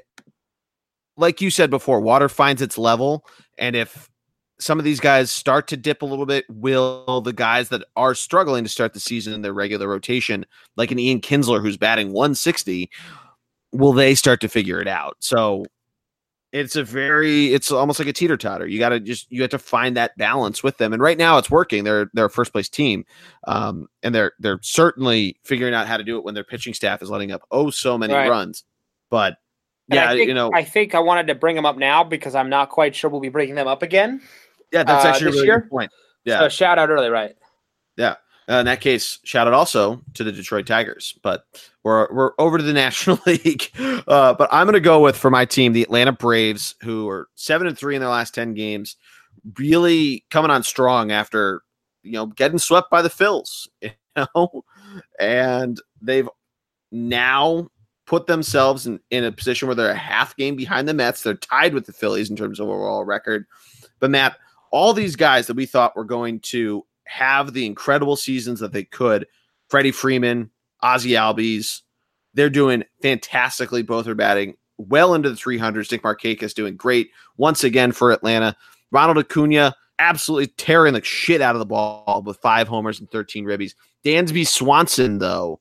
[1.19, 3.27] like you said before, water finds its level,
[3.59, 4.09] and if
[4.59, 8.15] some of these guys start to dip a little bit, will the guys that are
[8.15, 12.15] struggling to start the season in their regular rotation, like an Ian Kinsler who's batting
[12.15, 12.89] 160,
[13.73, 15.19] will they start to figure it out?
[15.21, 15.67] So
[16.53, 18.67] it's a very it's almost like a teeter totter.
[18.67, 20.93] You got to just you have to find that balance with them.
[20.93, 21.85] And right now it's working.
[21.85, 23.05] They're they're a first place team,
[23.47, 27.03] um, and they're they're certainly figuring out how to do it when their pitching staff
[27.03, 28.31] is letting up oh so many Right.
[28.31, 28.65] runs.
[29.11, 29.37] But
[29.91, 32.35] And yeah, think, you know, I think I wanted to bring them up now because
[32.35, 34.21] I'm not quite sure we'll be bringing them up again.
[34.73, 35.61] yeah, that's uh, actually a this really year?
[35.61, 35.91] good point.
[36.25, 36.41] Yeah.
[36.41, 37.37] So shout out early, right?
[38.49, 41.19] Uh, in that case, shout out also to the Detroit Tigers.
[41.23, 41.45] But
[41.83, 43.71] we're we're over to the National League.
[43.79, 47.29] Uh, but I'm going to go with for my team the Atlanta Braves, who are
[47.35, 48.97] seven and three in their last ten games,
[49.59, 51.63] really coming on strong after
[52.03, 53.69] you know getting swept by the Phils.
[54.17, 54.65] You know,
[55.21, 56.29] and they've
[56.91, 57.69] now
[58.05, 61.23] put themselves in, in a position where they're a half game behind the Mets.
[61.23, 63.47] They're tied with the Phillies in terms of overall record.
[64.01, 64.37] But Matt,
[64.73, 68.85] all these guys that we thought were going to have the incredible seasons that they
[68.85, 69.27] could,
[69.68, 70.51] Freddie Freeman,
[70.83, 71.83] Ozzy Albies,
[72.35, 73.83] they're doing fantastically.
[73.83, 75.90] Both are batting well into the 300s.
[75.90, 78.57] Nick Markakis doing great once again for Atlanta.
[78.92, 83.44] Ronald Acuna absolutely tearing the shit out of the ball with five homers and 13
[83.44, 83.75] ribbies.
[84.05, 85.61] Dansby Swanson, though,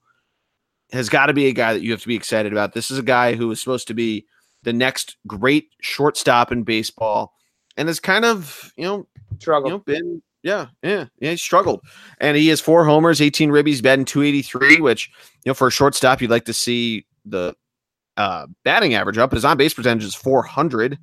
[0.92, 2.74] has got to be a guy that you have to be excited about.
[2.74, 4.26] This is a guy who is supposed to be
[4.64, 7.34] the next great shortstop in baseball
[7.76, 9.08] and has kind of, you know,
[9.40, 9.70] Struggle.
[9.70, 11.32] you know, been yeah, yeah, yeah.
[11.32, 11.82] He struggled,
[12.20, 15.10] and he has four homers, eighteen ribbies, batting two eighty three, which
[15.44, 17.54] you know for a shortstop you'd like to see the
[18.16, 19.30] uh, batting average up.
[19.30, 20.98] But his on base percentage is four hundred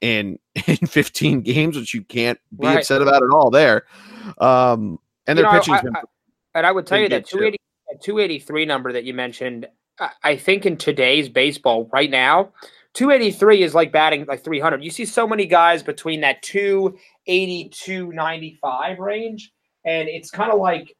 [0.00, 2.78] in in fifteen games, which you can't be Right.
[2.78, 3.50] upset about at all.
[3.50, 3.84] There,
[4.38, 5.92] um, and You their been
[6.54, 7.36] and I would tell you that good, too.
[7.38, 7.58] 280,
[7.92, 9.68] that 283 number that you mentioned,
[10.00, 12.50] I, I think in today's baseball right now,
[12.96, 14.82] 283 is like batting like 300.
[14.82, 19.52] You see so many guys between that 280, 295 range,
[19.84, 20.96] and it's kind of like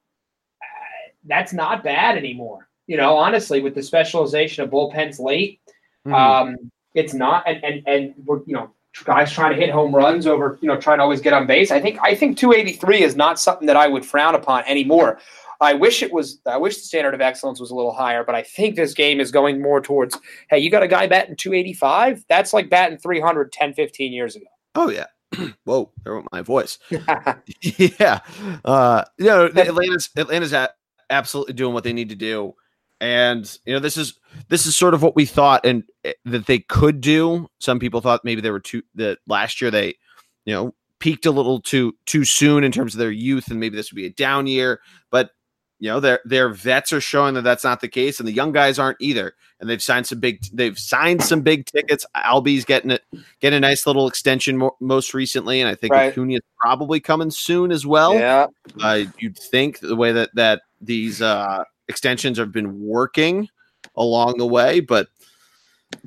[0.62, 2.68] uh, that's not bad anymore.
[2.86, 5.58] You know, honestly, with the specialization of bullpens late,
[6.06, 6.12] Mhm.
[6.14, 8.70] um, it's not, and and and we're you know
[9.04, 11.70] guys trying to hit home runs over you know trying to always get on base.
[11.70, 15.18] I think I think 283 is not something that I would frown upon anymore.
[15.60, 16.40] I wish it was.
[16.46, 19.20] I wish the standard of excellence was a little higher, but I think this game
[19.20, 20.18] is going more towards.
[20.50, 22.24] Hey, you got a guy batting 285?
[22.28, 24.46] That's like batting 300 10, 15 years ago.
[24.74, 25.06] oh yeah.
[25.64, 26.78] Whoa, there went my voice.
[27.60, 28.20] yeah.
[28.64, 30.70] Uh, you know, Atlanta's Atlanta's a-
[31.10, 32.54] absolutely doing what they need to do.
[33.00, 36.46] And you know, this is this is sort of what we thought and eh, that
[36.46, 37.48] they could do.
[37.60, 39.96] Some people thought maybe they were too that last year they,
[40.44, 43.76] you know, peaked a little too too soon in terms of their youth and maybe
[43.76, 45.30] this would be a down year, but
[45.78, 48.52] you know, their their vets are showing that that's not the case and the young
[48.52, 49.34] guys aren't either.
[49.60, 52.06] And they've signed some big they've signed some big tickets.
[52.16, 53.02] Albies getting it
[53.40, 56.12] getting a nice little extension mo- most recently and I think Right.
[56.12, 58.46] Acuna is probably coming soon as well yeah,
[58.82, 63.48] uh, you'd think the way that that these uh, extensions have been working
[63.96, 65.08] along the way, but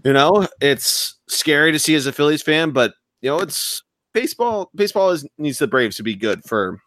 [0.04, 2.72] you know it's scary to see as a Phillies fan.
[2.72, 4.70] But you know it's baseball.
[4.76, 6.80] Baseball is needs the Braves to be good for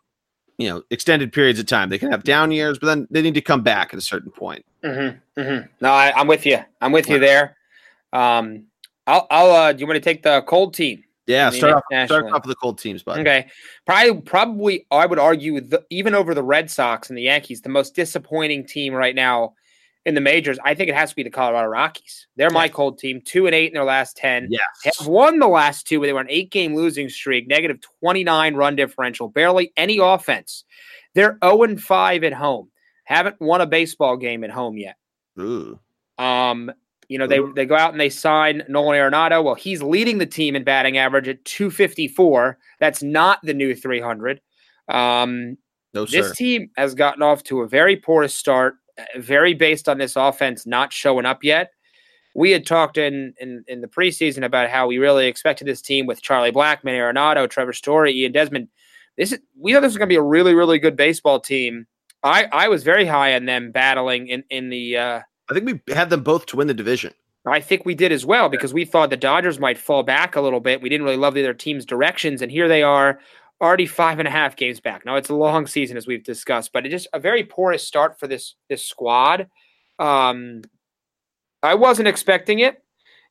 [0.63, 1.89] you know extended periods of time.
[1.89, 4.31] They can have down years, but then they need to come back at a certain
[4.31, 4.65] point.
[4.83, 5.67] Mm-hmm, mm-hmm.
[5.81, 6.59] No, I, I'm with you.
[6.81, 7.57] I'm with you there.
[8.13, 8.65] Um,
[9.07, 9.51] I'll, I'll.
[9.51, 11.03] Uh, do you want to take the cold team?
[11.27, 13.47] Yeah, start off, start off with the cold teams, but Okay,
[13.87, 17.69] probably, probably, I would argue, the, even over the Red Sox and the Yankees, the
[17.69, 19.55] most disappointing team right now
[20.05, 22.27] in the majors, I think it has to be the Colorado Rockies.
[22.37, 24.49] They're my cold team, two and eight in their last ten.
[24.51, 28.55] yes, Have won the last two, but they were an eight-game losing streak, negative twenty-nine
[28.55, 30.65] run differential, barely any offense.
[31.15, 32.71] They're zero and five at home.
[33.05, 34.97] Haven't won a baseball game at home yet.
[35.39, 35.79] Ooh.
[36.19, 36.73] Um,
[37.09, 39.45] you know, they they go out and they sign Nolan Arenado.
[39.45, 42.59] Well, he's leading the team in batting average at 254.
[42.81, 44.41] That's not the new 300.
[44.89, 45.59] Um,
[45.95, 46.35] no this sir.
[46.35, 48.77] team has gotten off to a very porous start,
[49.17, 51.73] very based on this offense not showing up yet.
[52.35, 56.07] We had talked in, in in the preseason about how we really expected this team
[56.07, 58.69] with Charlie Blackmon, Arenado, Trevor Story, Ian Desmond.
[59.19, 61.87] This is we thought this was going to be a really really good baseball team.
[62.23, 64.97] I I was very high on them battling in in the.
[64.97, 67.13] Uh, I think we had them both to win the division.
[67.45, 70.41] I think we did as well because we thought the Dodgers might fall back a
[70.41, 70.81] little bit.
[70.81, 73.19] We didn't really love the other team's directions, and here they are,
[73.63, 75.07] already five and a half games back.
[75.07, 78.19] Now it's a long season as we've discussed, but it just a very porous start
[78.19, 79.49] for this this squad.
[79.99, 80.63] Um,
[81.63, 82.83] I wasn't expecting it.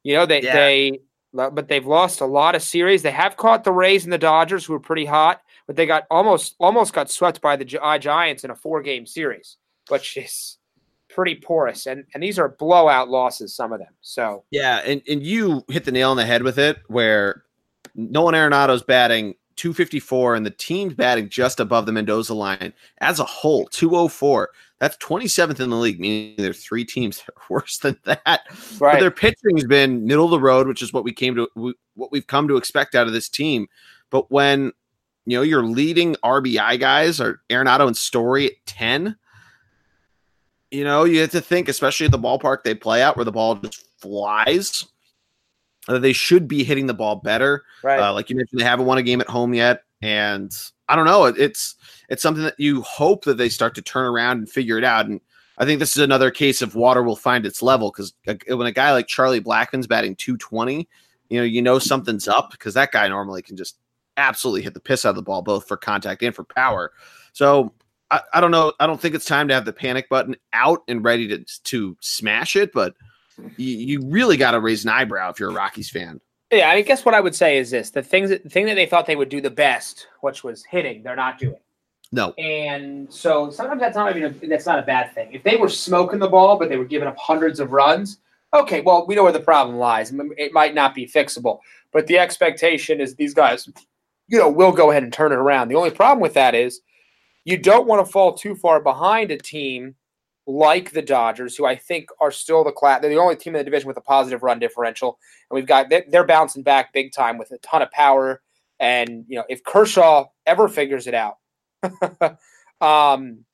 [0.04, 0.56] You know they Yeah.
[0.56, 1.00] they,
[1.34, 3.04] but they've lost a lot of series.
[3.04, 6.06] They have caught the Rays and the Dodgers, who were pretty hot, but they got
[6.10, 9.58] almost almost got swept by the Gi- Giants in a four game series,
[9.90, 10.58] which is
[11.10, 11.88] pretty porous.
[11.88, 13.94] And and these are blowout losses, some of them.
[14.02, 17.44] So Yeah, and, and you hit the nail on the head with it where
[17.96, 23.24] Nolan Arenado's batting 254, and the team's batting just above the Mendoza line as a
[23.24, 24.50] whole, 204.
[24.80, 28.26] That's 27th in the league, meaning there are three teams that are worse than that.
[28.26, 28.94] Right.
[28.94, 31.76] But their pitching has been middle of the road, which is what we came to,
[31.94, 33.68] what we've come to expect out of this team.
[34.10, 34.72] But when
[35.28, 39.16] you know your leading RBI guys are Arenado and Story at 10,
[40.72, 43.32] you know you have to think, especially at the ballpark they play at, where the
[43.32, 44.88] ball just flies
[45.88, 47.64] uh, they should be hitting the ball better.
[47.84, 48.00] Right.
[48.00, 50.56] Uh, like you mentioned, they haven't won a game at home yet, and
[50.88, 51.26] I don't know.
[51.26, 51.76] It's
[52.10, 55.08] it's something that you hope that they start to turn around and figure it out.
[55.08, 55.22] And
[55.58, 58.72] I think this is another case of water will find its level because when a
[58.72, 60.88] guy like Charlie Blackmon's batting 220,
[61.30, 63.78] you know you know something's up because that guy normally can just
[64.18, 66.92] absolutely hit the piss out of the ball both for contact and for power.
[67.34, 67.74] So
[68.12, 68.74] I, I don't know.
[68.80, 71.98] I don't think it's time to have the panic button out and ready to to
[72.02, 72.94] smash it, but
[73.58, 76.20] you, you really got to raise an eyebrow if you're a Rockies fan.
[76.52, 78.76] Yeah, I guess what I would say is this: the things, that, the thing that
[78.76, 81.56] they thought they would do the best, which was hitting, they're not doing.
[82.12, 82.34] No.
[82.34, 85.32] And so sometimes that's not even a, that's not a bad thing.
[85.32, 88.18] If they were smoking the ball, but they were giving up hundreds of runs,
[88.54, 90.12] okay, well we know where the problem lies.
[90.38, 91.60] It might not be fixable,
[91.94, 93.70] but the expectation is these guys,
[94.28, 95.70] you know, will go ahead and turn it around.
[95.70, 96.82] The only problem with that is
[97.46, 99.96] you don't want to fall too far behind a team
[100.52, 103.02] like the Dodgers, who I think are still the class.
[103.02, 105.92] They're the only team in the division with a positive run differential, and we've got
[106.10, 108.42] they're bouncing back big time with a ton of power.
[108.80, 111.38] And you know, if Kershaw ever figures it out,
[112.82, 113.46] um,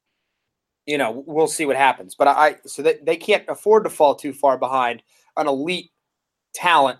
[0.86, 2.16] you know, we'll see what happens.
[2.16, 5.04] But I so that they can't afford to fall too far behind
[5.36, 5.92] an elite
[6.54, 7.00] talent,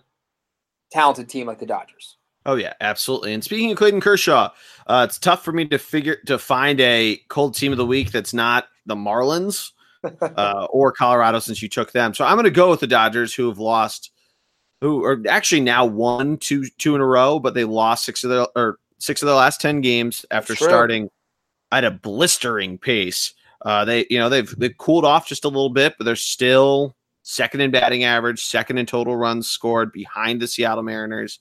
[0.92, 2.16] talented team like the Dodgers.
[2.46, 3.34] Oh yeah, absolutely.
[3.34, 4.50] And speaking of Clayton Kershaw,
[4.86, 8.10] uh, it's tough for me to figure to find a cold team of the week
[8.10, 9.72] that's not the Marlins
[10.36, 12.14] uh, or Colorado since you took them.
[12.14, 14.10] So I'm going to go with the Dodgers, who have lost,
[14.80, 18.30] who are actually now won two two in a row, but they lost six of
[18.30, 21.10] their or six of their last ten games after starting
[21.72, 23.34] at a blistering pace.
[23.62, 26.94] Uh, they you know they've they've cooled off just a little bit, but they're still
[27.22, 31.40] second in batting average, second in total runs scored, behind the Seattle Mariners.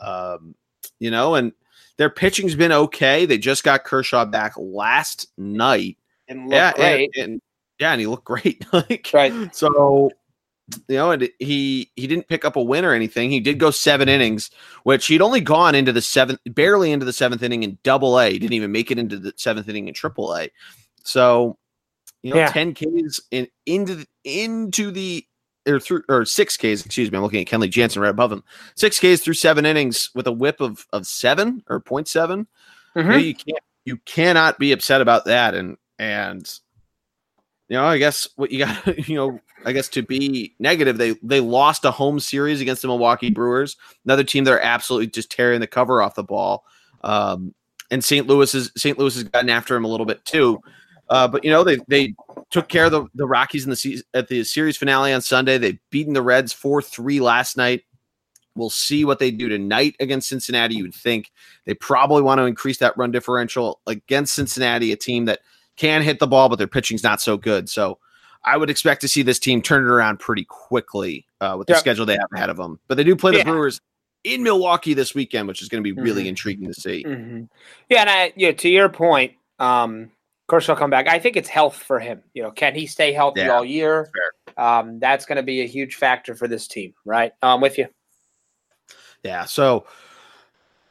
[0.00, 0.54] Um,
[0.98, 1.52] you know, and
[1.96, 3.26] their pitching's been okay.
[3.26, 5.98] They just got Kershaw back last night.
[6.28, 6.72] And yeah.
[6.76, 7.42] And, and,
[7.78, 8.64] yeah, and he looked great.
[8.72, 9.54] like, right.
[9.54, 10.10] So,
[10.88, 13.30] you know, and he he didn't pick up a win or anything.
[13.30, 14.50] He did go seven innings,
[14.82, 18.30] which he'd only gone into the seventh, barely into the seventh inning in Double A.
[18.30, 20.50] He didn't even make it into the seventh inning in Triple A.
[21.04, 21.56] So,
[22.22, 25.24] you know, ten Ks in into the, into the
[25.66, 26.84] or through or six Ks.
[26.84, 28.42] Excuse me, I'm looking at Kenley Jansen right above him.
[28.74, 32.46] Six Ks through seven innings with a whip of of seven or 0.7.
[32.96, 32.98] Mm-hmm.
[32.98, 35.54] You, know, you can't you cannot be upset about that.
[35.54, 36.50] And and
[37.68, 41.12] you know, I guess what you got, you know, I guess to be negative, they
[41.22, 45.30] they lost a home series against the Milwaukee Brewers, another team that are absolutely just
[45.30, 46.64] tearing the cover off the ball.
[47.02, 47.54] Um,
[47.90, 48.26] and St.
[48.26, 48.98] Louis is St.
[48.98, 50.60] Louis has gotten after him a little bit too.
[51.10, 52.14] Uh, but you know, they they
[52.50, 55.58] took care of the, the Rockies in the at the series finale on Sunday.
[55.58, 57.84] They've beaten the Reds four three last night.
[58.54, 60.74] We'll see what they do tonight against Cincinnati.
[60.74, 61.30] You would think
[61.64, 65.40] they probably want to increase that run differential against Cincinnati, a team that
[65.78, 67.68] can hit the ball, but their pitching's not so good.
[67.68, 67.98] So
[68.44, 71.74] I would expect to see this team turn it around pretty quickly uh, with the
[71.74, 71.80] yep.
[71.80, 72.78] schedule they have ahead of them.
[72.88, 73.44] But they do play the yeah.
[73.44, 73.80] Brewers
[74.24, 76.30] in Milwaukee this weekend, which is going to be really mm-hmm.
[76.30, 77.04] intriguing to see.
[77.04, 77.44] Mm-hmm.
[77.88, 80.10] Yeah, and I, you know, to your point, um,
[80.48, 81.08] Kershaw come back.
[81.08, 82.22] I think it's health for him.
[82.34, 84.10] You know, can he stay healthy yeah, all year?
[84.56, 87.32] Um, that's going to be a huge factor for this team, right?
[87.42, 87.86] I'm with you.
[89.22, 89.44] Yeah.
[89.44, 89.86] So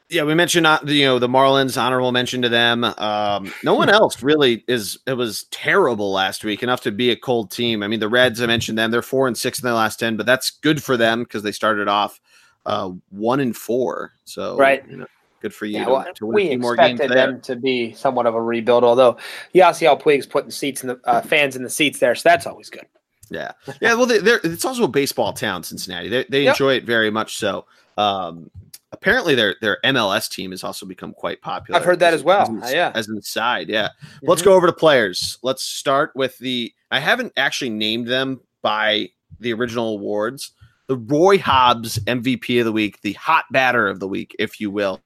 [0.10, 1.82] yeah, we mentioned not uh, you know the Marlins.
[1.82, 2.84] Honorable mention to them.
[2.84, 4.98] Um, no one else really is.
[5.06, 7.84] It was terrible last week, enough to be a cold team.
[7.84, 8.42] I mean, the Reds.
[8.42, 8.92] I mentioned them.
[8.92, 11.52] They're four and six in their last ten, but that's good for them because they
[11.52, 12.22] started off
[12.66, 14.14] uh, one and four.
[14.24, 15.08] So right, you know,
[15.42, 17.00] good for you yeah, to, well, to win we a few more games.
[17.00, 17.10] There.
[17.10, 19.18] them to be somewhat of a rebuild, although
[19.54, 22.70] Yasiel Puig's putting seats in the uh, fans in the seats there, so that's always
[22.70, 22.86] good.
[23.30, 23.94] Yeah, yeah.
[23.94, 26.08] Well, they, it's also a baseball town, Cincinnati.
[26.08, 26.54] They they yep.
[26.54, 27.38] enjoy it very much.
[27.38, 27.66] So.
[27.98, 28.52] Um,
[28.92, 31.80] apparently their their MLS team has also become quite popular.
[31.80, 32.60] I've heard that as, as well.
[32.64, 33.90] As, yeah, as an aside, yeah.
[34.04, 34.30] Mm-hmm.
[34.30, 35.38] Let's go over to players.
[35.44, 36.74] Let's start with the.
[36.92, 40.52] I haven't actually named them by the original awards.
[40.88, 44.72] The Roy Hobbs MVP of the week, the hot batter of the week, if you
[44.72, 45.02] will.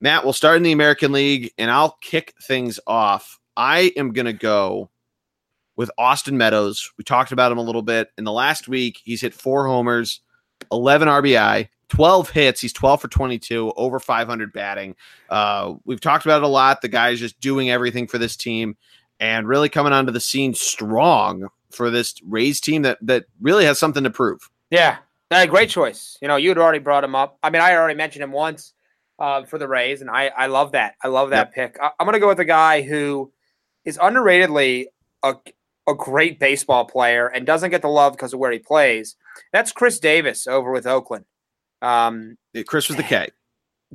[0.00, 3.38] Matt, we'll start in the American League, and I'll kick things off.
[3.56, 4.88] I am going to go
[5.76, 6.92] with Austin Meadows.
[6.96, 9.00] We talked about him a little bit in the last week.
[9.04, 10.20] He's hit four homers,
[10.70, 12.60] 11 RBI, 12 hits.
[12.60, 14.96] He's 12 for 22, over 500 batting.
[15.28, 16.80] Uh, we've talked about it a lot.
[16.80, 18.76] The guy's just doing everything for this team
[19.20, 23.78] and really coming onto the scene strong for this Rays team that that really has
[23.78, 24.50] something to prove.
[24.70, 24.98] Yeah,
[25.46, 26.16] great choice.
[26.22, 27.38] You know, you had already brought him up.
[27.42, 28.72] I mean, I already mentioned him once.
[29.20, 30.94] uh, for the Rays, and I I love that.
[31.04, 31.74] I love that yep.
[31.74, 31.80] pick.
[31.80, 33.30] I, am going to go with a guy who
[33.84, 34.86] is underratedly
[35.22, 35.34] a
[35.86, 39.16] a great baseball player and doesn't get the love because of where he plays.
[39.52, 41.24] That's Khris Davis over with Oakland.
[41.82, 43.28] Um, Chris with the K.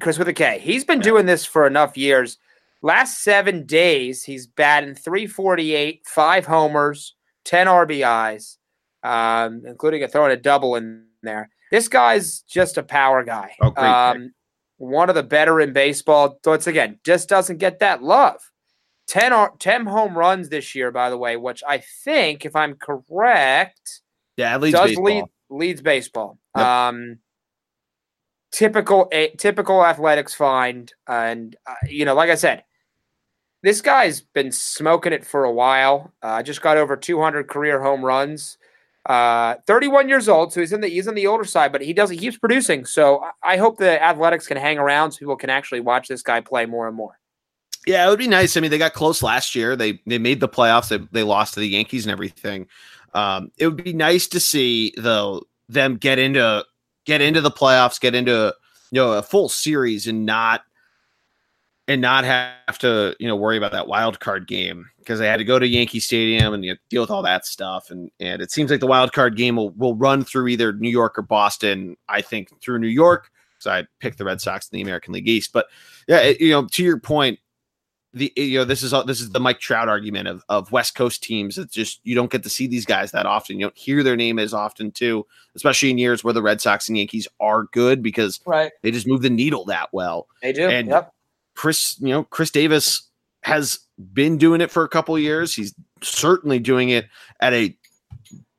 [0.01, 0.59] Chris with a K.
[0.59, 2.38] He's been doing this for enough years.
[2.81, 7.15] Last seven days, he's batting 348, five homers,
[7.45, 8.57] 10 RBIs,
[9.03, 11.49] um, including a throwing a double in there.
[11.71, 13.55] This guy's just a power guy.
[13.61, 14.33] Oh, great um,
[14.77, 16.38] one of the better in baseball.
[16.45, 18.41] Once again, just doesn't get that love.
[19.07, 24.01] 10, 10 home runs this year, by the way, which I think, if I'm correct,
[24.38, 25.05] yeah, leads does baseball.
[25.05, 26.39] lead leads baseball.
[26.57, 26.65] Yep.
[26.65, 27.19] Um,
[28.56, 32.64] typical a, typical athletics find, and uh, you know, like I said,
[33.62, 36.14] this guy's been smoking it for a while.
[36.22, 38.58] I uh, just got over 200 career home runs.
[39.06, 41.93] Uh, 31 years old, so he's in the he's on the older side, but he
[41.93, 42.86] does he keeps producing.
[42.86, 46.39] So I hope the athletics can hang around so people can actually watch this guy
[46.39, 47.20] play more and more.
[47.86, 48.58] Yeah, it would be nice.
[48.58, 49.76] I mean, they got close last year.
[49.76, 50.89] They they made the playoffs.
[50.89, 52.68] They they lost to the Yankees and everything.
[53.14, 56.66] Um, it would be nice to see though them get into
[57.06, 58.53] get into the playoffs, get into
[58.91, 60.62] you know a full series, and not
[61.88, 65.38] and not have to you know worry about that wild card game because they had
[65.38, 67.91] to go to Yankee Stadium and you know, deal with all that stuff.
[67.91, 70.89] And and it seems like the wild card game will will run through either New
[70.89, 71.95] York or Boston.
[72.10, 75.28] I think through New York because I picked the Red Sox in the American League
[75.28, 75.53] East.
[75.53, 75.68] But
[76.08, 77.39] yeah, it, you know to your point,
[78.16, 80.95] the you know this is all, this is the Mike Trout argument of of West
[80.95, 81.57] Coast teams.
[81.57, 83.59] It's just you don't get to see these guys that often.
[83.59, 86.88] You don't hear their name as often too, especially in years where the Red Sox
[86.88, 88.72] and Yankees are good because right.
[88.82, 90.28] they just move the needle that well.
[90.41, 90.68] They do.
[90.68, 91.13] And yep.
[91.55, 93.09] Chris, you know, Khris Davis
[93.43, 93.80] has
[94.13, 95.53] been doing it for a couple years.
[95.53, 97.07] He's certainly doing it
[97.41, 97.78] at a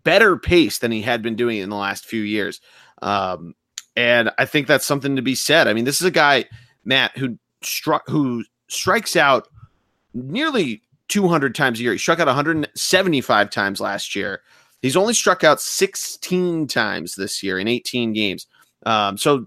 [0.05, 2.61] better pace than he had been doing it in the last few years.
[3.01, 3.55] Um,
[3.97, 5.67] and I think that's something to be said.
[5.67, 6.45] I mean, this is a guy,
[6.85, 9.49] Matt, who struck who strikes out
[10.15, 11.93] nearly 200 times a year.
[11.93, 14.43] He struck out 175 times last year.
[14.83, 18.47] He's only struck out 16 times this year in 18 games.
[18.85, 19.47] Um, so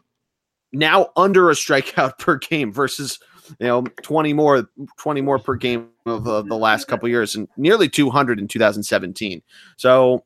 [0.72, 3.20] now under a strikeout per game versus
[3.60, 7.48] you know 20 more 20 more per game of uh, the last couple years and
[7.58, 9.42] nearly 200 in 2017
[9.76, 10.24] so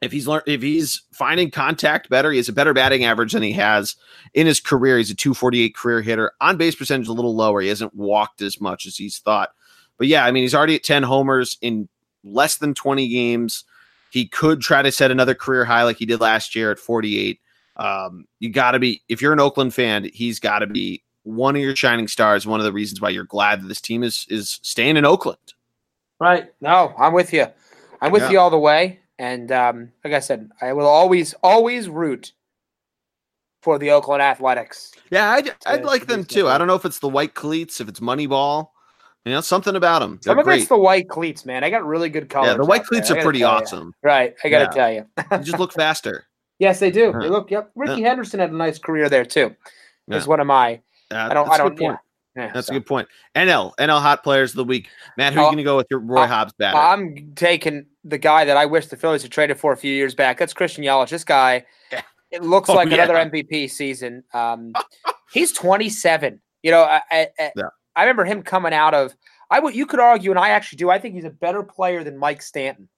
[0.00, 3.42] if he's learned if he's finding contact better he has a better batting average than
[3.42, 3.96] he has
[4.34, 7.68] in his career he's a 248 career hitter on base percentage a little lower he
[7.68, 9.50] hasn't walked as much as he's thought
[9.98, 11.88] but yeah i mean he's already at 10 homers in
[12.24, 13.64] less than 20 games
[14.10, 17.40] he could try to set another career high like he did last year at 48
[17.76, 21.56] um, you got to be if you're an oakland fan he's got to be one
[21.56, 24.26] of your shining stars, one of the reasons why you're glad that this team is
[24.28, 25.38] is staying in Oakland.
[26.18, 26.52] Right.
[26.60, 27.46] No, I'm with you.
[28.00, 28.30] I'm with yeah.
[28.30, 28.99] you all the way.
[29.20, 32.32] And um, like I said, I will always, always root
[33.60, 34.92] for the Oakland Athletics.
[35.10, 36.48] Yeah, I'd, I'd like them too.
[36.48, 38.70] I don't know if it's the white cleats, if it's Moneyball,
[39.26, 40.12] you know, something about them.
[40.22, 40.60] They're Some of great.
[40.60, 41.62] it's the white cleats, man.
[41.64, 42.52] I got really good colors.
[42.52, 43.88] Yeah, the white cleats are pretty awesome.
[43.88, 44.08] You.
[44.08, 44.34] Right.
[44.42, 44.82] I got to yeah.
[44.82, 45.06] tell you.
[45.32, 46.24] you just look faster.
[46.58, 47.12] Yes, they do.
[47.12, 47.50] They look.
[47.50, 47.72] Yep.
[47.74, 48.08] Ricky yeah.
[48.08, 49.54] Henderson had a nice career there too.
[50.08, 50.16] Yeah.
[50.16, 51.50] Is one of my uh, I don't.
[51.50, 51.78] I don't.
[51.78, 51.98] Point.
[52.36, 52.72] Yeah, that's so.
[52.72, 53.06] a good point.
[53.34, 54.88] NL NL hot players of the week.
[55.18, 56.78] Matt, who are you going to go with your Roy Hobbs batter?
[56.78, 60.14] I'm taking the guy that I wish the Phillies had traded for a few years
[60.14, 60.38] back.
[60.38, 61.10] That's Christian Yelich.
[61.10, 62.02] This guy, yeah.
[62.30, 63.04] it looks oh, like yeah.
[63.04, 64.24] another MVP season.
[64.32, 64.72] Um,
[65.32, 66.40] he's 27.
[66.62, 67.62] You know, I, I, yeah.
[67.96, 69.14] I remember him coming out of.
[69.50, 69.74] I would.
[69.74, 70.90] You could argue, and I actually do.
[70.90, 72.88] I think he's a better player than Mike Stanton.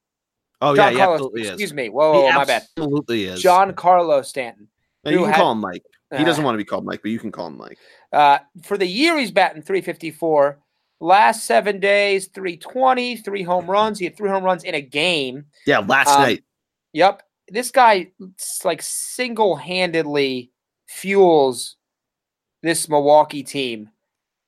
[0.61, 1.89] Oh John yeah, Carlos, excuse me.
[1.89, 2.63] Whoa, whoa, whoa my bad.
[2.77, 3.43] Absolutely is.
[3.43, 4.69] Giancarlo Stanton.
[5.05, 5.83] you can had, call him Mike.
[6.17, 7.79] He doesn't uh, want to be called Mike, but you can call him Mike.
[8.13, 10.59] Uh, for the year, he's batting 354.
[11.03, 13.99] Last seven days, 320, three home runs.
[13.99, 15.47] He had three home runs in a game.
[15.67, 16.45] Yeah, last um, night.
[16.93, 17.25] Yep.
[17.49, 18.13] This guy
[18.63, 20.53] like single handedly
[20.87, 21.75] fuels
[22.63, 23.91] this Milwaukee team.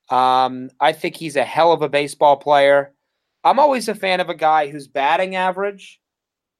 [0.09, 2.93] Um, I think he's a hell of a baseball player.
[3.43, 5.99] I'm always a fan of a guy whose batting average,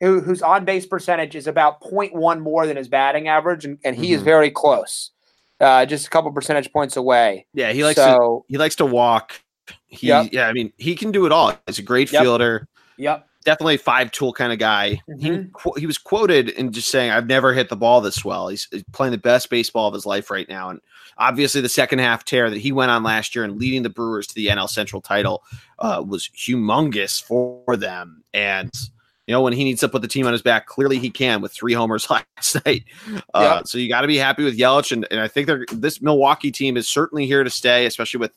[0.02, 3.96] who, whose on base percentage is about 0.1 more than his batting average, and, and
[3.96, 4.16] he mm-hmm.
[4.16, 5.12] is very close
[5.60, 7.48] uh, just a couple percentage points away.
[7.54, 9.42] Yeah, he likes so, to he likes to walk.
[9.88, 10.30] He yep.
[10.32, 11.54] yeah, I mean he can do it all.
[11.68, 12.24] He's a great yep.
[12.24, 12.68] fielder.
[12.98, 13.28] Yep.
[13.44, 15.00] Definitely a five tool kind of guy.
[15.10, 15.72] Mm-hmm.
[15.76, 18.68] He he was quoted in just saying, "I've never hit the ball this well." He's,
[18.72, 20.82] he's playing the best baseball of his life right now, and
[21.18, 24.28] obviously the second half tear that he went on last year and leading the Brewers
[24.28, 25.44] to the NL Central title
[25.80, 28.24] uh, was humongous for them.
[28.34, 28.74] And
[29.28, 31.42] you know, when he needs to put the team on his back, clearly he can
[31.42, 32.84] with three homers last night.
[33.34, 36.02] Uh, So you got to be happy with Yelich, and, and I think they're, this
[36.02, 38.34] Milwaukee team is certainly here to stay, especially with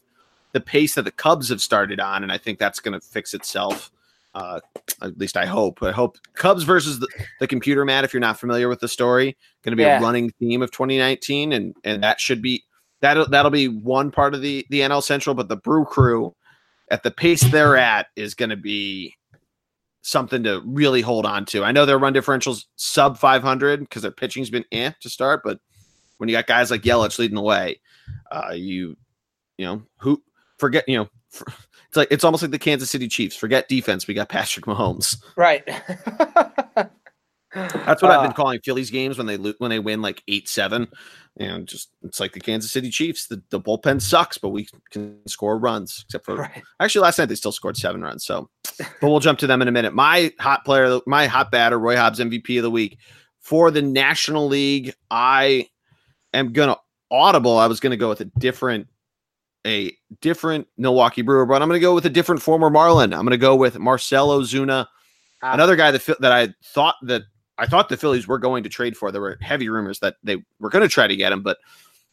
[0.52, 3.34] the pace that the Cubs have started on, and I think that's going to fix
[3.34, 3.90] itself.
[4.34, 4.60] Uh,
[5.02, 5.82] at least I hope.
[5.82, 7.08] I hope Cubs versus the,
[7.40, 8.04] the computer, Matt.
[8.04, 9.98] If you're not familiar with the story, going to be yeah.
[9.98, 12.64] a running theme of 2019, and and that should be
[13.00, 16.34] that'll that'll be one part of the the NL Central, but the Brew Crew
[16.90, 19.14] at the pace they're at is going to be
[20.02, 21.64] something to really hold on to.
[21.64, 25.58] I know their run differentials sub 500 because their pitching's been eh to start, but
[26.16, 27.80] when you got guys like Yelich leading the way,
[28.30, 28.96] uh, you
[29.56, 30.22] you know who
[30.58, 31.46] forget you know for,
[31.88, 33.36] it's like it's almost like the Kansas City Chiefs.
[33.36, 35.16] Forget defense, we got Patrick Mahomes.
[35.36, 35.66] Right.
[37.54, 40.22] That's what uh, I've been calling Phillies games when they lo- when they win like
[40.28, 40.86] eight seven,
[41.38, 43.26] and just it's like the Kansas City Chiefs.
[43.26, 46.04] The, the bullpen sucks, but we can score runs.
[46.06, 46.62] Except for right.
[46.78, 48.26] actually last night they still scored seven runs.
[48.26, 49.94] So, but we'll jump to them in a minute.
[49.94, 52.98] My hot player, my hot batter, Roy Hobbs MVP of the week
[53.40, 54.94] for the National League.
[55.10, 55.68] I
[56.34, 56.76] am gonna
[57.10, 57.56] audible.
[57.56, 58.88] I was gonna go with a different
[59.66, 63.12] a different Milwaukee Brewer, but I'm gonna go with a different former Marlin.
[63.12, 64.86] I'm gonna go with Marcell Ozuna.
[65.42, 67.22] Another guy that that I thought that
[67.58, 69.10] I thought the Phillies were going to trade for.
[69.10, 71.58] There were heavy rumors that they were going to try to get him, but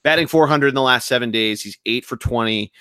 [0.04, 2.72] batting 400 in the last seven days, he's eight for 20.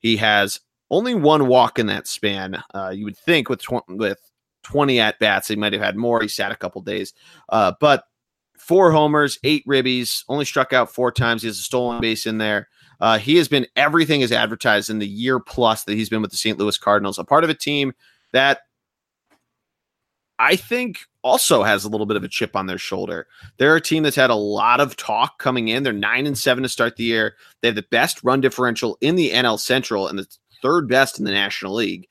[0.00, 2.62] He has only one walk in that span.
[2.74, 4.18] Uh, you would think with tw- with
[4.64, 6.20] 20 at bats, he might have had more.
[6.20, 7.14] He sat a couple days,
[7.48, 8.04] uh, but
[8.58, 11.42] four homers, eight ribbies, only struck out four times.
[11.42, 12.68] He has a stolen base in there.
[13.00, 16.30] Uh, he has been everything is advertised in the year plus that he's been with
[16.30, 16.58] the St.
[16.58, 17.92] Louis Cardinals, a part of a team
[18.32, 18.60] that
[20.40, 23.26] I think also has a little bit of a chip on their shoulder.
[23.58, 25.82] They're a team that's had a lot of talk coming in.
[25.82, 27.36] They're nine and seven to start the year.
[27.60, 30.26] They have the best run differential in the NL Central and the
[30.62, 32.08] third best in the National League.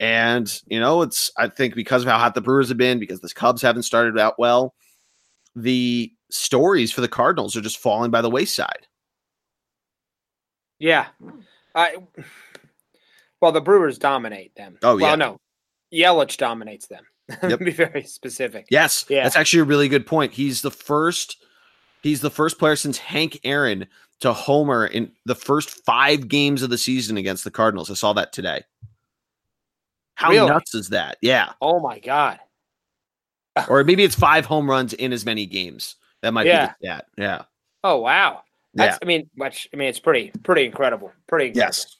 [0.00, 3.20] And, you know, it's, I think, because of how hot the Brewers have been, because
[3.20, 4.74] the Cubs haven't started out well,
[5.54, 8.87] the stories for the Cardinals are just falling by the wayside.
[10.78, 11.06] Yeah.
[11.74, 11.96] I,
[13.40, 14.78] well, the Brewers dominate them.
[14.82, 15.08] Oh, yeah.
[15.08, 15.40] Well, no,
[15.92, 17.04] Yelich dominates them.
[17.42, 17.58] Yep.
[17.58, 18.68] be very specific.
[18.70, 19.22] Yes, yeah.
[19.22, 20.32] that's actually a really good point.
[20.32, 21.36] He's the first.
[22.02, 23.86] He's the first player since Hank Aaron
[24.20, 27.90] to homer in the first five games of the season against the Cardinals.
[27.90, 28.62] I saw that today.
[30.14, 30.48] How really?
[30.48, 31.18] nuts is that?
[31.20, 31.52] Yeah.
[31.60, 32.40] Oh my god.
[33.68, 35.96] or maybe it's five home runs in as many games.
[36.22, 36.72] That might yeah.
[36.80, 37.06] be that.
[37.16, 37.42] Yeah.
[37.84, 38.42] Oh wow.
[38.74, 38.98] That's yeah.
[39.02, 41.12] I mean, much I mean it's pretty pretty incredible.
[41.26, 41.68] Pretty incredible.
[41.68, 41.96] Yes.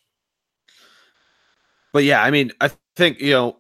[1.93, 3.57] But yeah, I mean, I think, you know,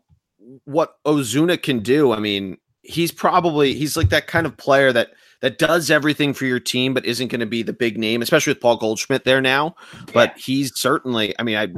[0.64, 5.10] what Ozuna can do, I mean, he's probably he's like that kind of player that
[5.40, 8.52] that does everything for your team, but isn't going to be the big name, especially
[8.52, 9.74] with Paul Goldschmidt there now.
[10.12, 10.42] But yeah.
[10.44, 11.68] he's certainly, I mean, I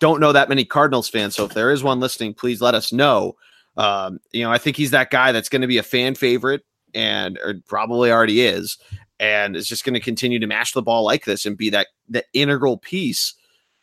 [0.00, 2.92] don't know that many Cardinals fans, so if there is one listening, please let us
[2.92, 3.34] know.
[3.76, 6.62] Um, you know, I think he's that guy that's going to be a fan favorite,
[6.94, 8.78] and or probably already is,
[9.20, 11.88] and is just going to continue to mash the ball like this and be that
[12.08, 13.34] that integral piece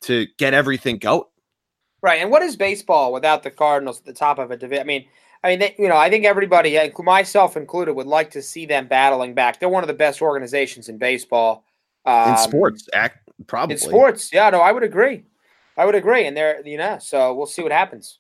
[0.02, 1.24] to get everything going.
[2.02, 2.22] Right.
[2.22, 4.84] And what is baseball without the Cardinals at the top of a division?
[4.84, 5.06] I mean,
[5.44, 8.88] I mean, they, you know, I think everybody, myself included, would like to see them
[8.88, 9.60] battling back.
[9.60, 11.66] They're one of the best organizations in baseball.
[12.06, 14.32] Um, in sports, act probably in sports.
[14.32, 15.24] Yeah, no, I would agree.
[15.78, 18.20] I would agree, and they're you know, so we'll see what happens.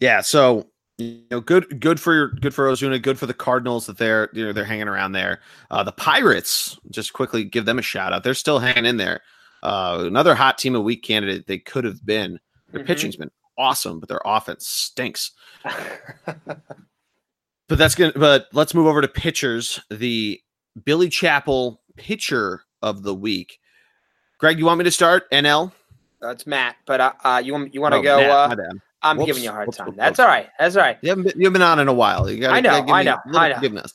[0.00, 0.20] Yeah.
[0.20, 0.66] So
[0.98, 4.28] you know, good, good for your, good for Ozuna, good for the Cardinals that they're,
[4.32, 5.40] you know, they're hanging around there.
[5.70, 8.24] Uh, the Pirates, just quickly give them a shout out.
[8.24, 9.20] They're still hanging in there.
[9.62, 12.38] Uh, another hot team of week candidate they could have been.
[12.70, 12.86] Their mm-hmm.
[12.86, 15.32] pitching's been awesome, but their offense stinks.
[15.64, 16.58] but
[17.68, 18.14] that's good.
[18.14, 19.80] But let's move over to pitchers.
[19.90, 20.40] The
[20.84, 23.60] Billy Chapel pitcher of the week.
[24.38, 25.30] Greg, you want me to start?
[25.30, 25.72] NL.
[26.20, 26.76] That's Matt.
[26.86, 28.16] But uh, uh you want you want to oh, go?
[28.16, 28.72] Matt, uh,
[29.02, 29.86] I'm whoops, giving you a hard whoops, time.
[29.88, 30.48] Whoops, That's all right.
[30.58, 30.98] That's all right.
[31.02, 32.30] You haven't been, you have been on in a while.
[32.30, 32.92] You gotta, I know.
[32.92, 33.18] I know.
[33.34, 33.54] I know.
[33.56, 33.94] Forgiveness.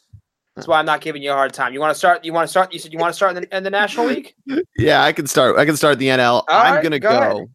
[0.55, 1.73] That's why I'm not giving you a hard time.
[1.73, 2.25] You want to start?
[2.25, 2.73] You want to start?
[2.73, 4.33] You said you want to start in the, in the National League?
[4.77, 5.57] yeah, I can start.
[5.57, 6.19] I can start the NL.
[6.19, 7.09] All I'm right, gonna go.
[7.09, 7.47] go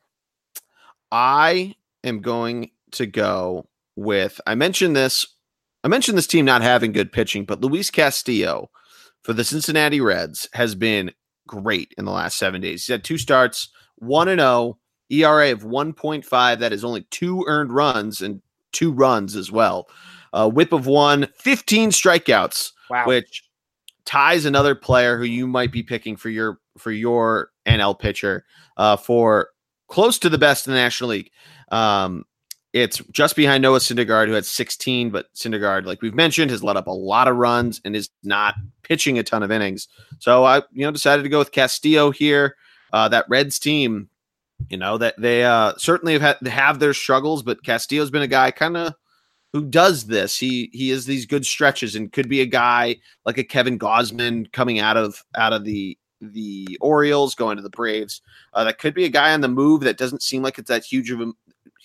[1.10, 1.74] I
[2.04, 5.26] am going to go with I mentioned this
[5.84, 8.70] I mentioned this team not having good pitching, but Luis Castillo
[9.22, 11.12] for the Cincinnati Reds has been
[11.46, 12.84] great in the last 7 days.
[12.86, 14.78] He's had two starts, 1 and 0,
[15.12, 18.40] ERA of 1.5 that is only two earned runs and
[18.72, 19.88] two runs as well.
[20.32, 23.06] Uh, whip of 1, 15 strikeouts, wow.
[23.06, 23.44] which
[24.04, 28.44] ties another player who you might be picking for your for your NL pitcher
[28.78, 29.48] uh, for
[29.88, 31.30] close to the best in the National League.
[31.70, 32.24] Um,
[32.72, 36.78] it's just behind Noah Syndergaard, who had 16, but Syndergaard, like we've mentioned, has let
[36.78, 39.88] up a lot of runs and is not pitching a ton of innings.
[40.18, 42.56] So I, you know, decided to go with Castillo here.
[42.94, 44.10] Uh, that Reds team,
[44.68, 48.28] you know, that they uh, certainly have had have their struggles, but Castillo's been a
[48.28, 48.94] guy kind of
[49.52, 50.38] who does this.
[50.38, 54.50] He he has these good stretches and could be a guy like a Kevin Gausman
[54.52, 58.22] coming out of out of the the Orioles, going to the Braves.
[58.54, 60.84] Uh, that could be a guy on the move that doesn't seem like it's that
[60.84, 61.32] huge of a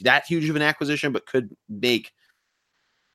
[0.01, 2.13] that huge of an acquisition, but could make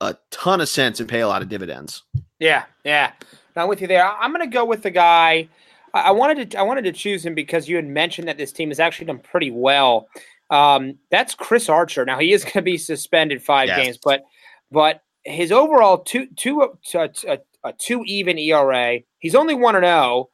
[0.01, 2.03] a ton of sense and pay a lot of dividends.
[2.39, 3.13] Yeah, yeah.
[3.55, 4.05] Now with you there.
[4.05, 5.49] I'm going to go with the guy.
[5.95, 8.71] I, wanted to I wanted to choose him because you had mentioned that this team
[8.71, 10.09] has actually done pretty well.
[10.51, 12.05] Um, that's Chris Archer.
[12.05, 13.85] Now he is going to be suspended five Yes.
[13.85, 14.23] games, but
[14.71, 19.01] but his overall two two uh, a, a two even ERA.
[19.19, 20.31] He's only one and zero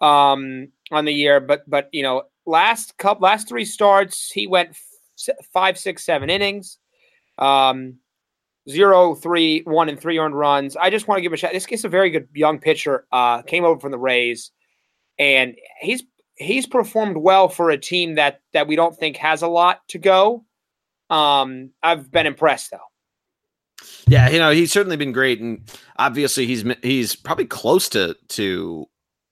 [0.00, 4.70] um, on the year, but but you know last couple last three starts he went
[4.70, 6.78] f- five six seven innings.
[7.36, 7.96] Um,
[8.68, 10.76] zero, three, one, and three earned runs.
[10.76, 11.52] I just want to give a shout.
[11.52, 13.06] This is a very good young pitcher.
[13.12, 14.50] Uh, came over from the Rays,
[15.18, 16.02] and he's
[16.36, 19.98] he's performed well for a team that that we don't think has a lot to
[19.98, 20.44] go.
[21.10, 22.78] Um, I've been impressed though.
[24.08, 25.60] Yeah, you know, he's certainly been great, and
[25.96, 28.86] obviously he's he's probably close to to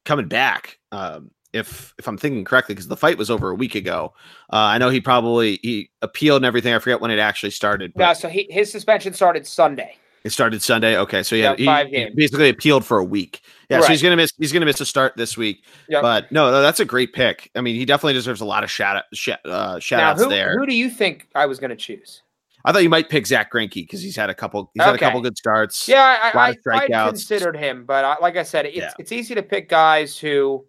[0.04, 0.78] coming back.
[0.92, 4.12] Um, if if I'm thinking correctly, because the fight was over a week ago.
[4.52, 6.74] Uh, I know he probably he appealed and everything.
[6.74, 7.92] I forget when it actually started.
[7.94, 9.96] But Yeah, so he, his suspension started Sunday.
[10.26, 10.96] It started Sunday.
[10.98, 12.14] Okay, so Yeah, yeah, he, five he games.
[12.16, 13.42] basically appealed for a week.
[13.70, 14.32] Yeah, so he's gonna miss.
[14.38, 15.64] He's gonna miss a start this week.
[15.88, 16.02] Yep.
[16.02, 17.48] But no, no, that's a great pick.
[17.54, 20.22] I mean, he definitely deserves a lot of shout out, shout, uh, shout Now, outs
[20.24, 20.58] who, there.
[20.58, 22.22] who do you think I was to choose?
[22.64, 24.68] I thought you might pick Zack Greinke because he's had a couple.
[24.74, 25.86] He's had a couple good starts.
[25.86, 28.90] Yeah, I, I, I, I considered him, but I, like I said, it's Yeah.
[28.98, 30.66] it's easy to pick guys who,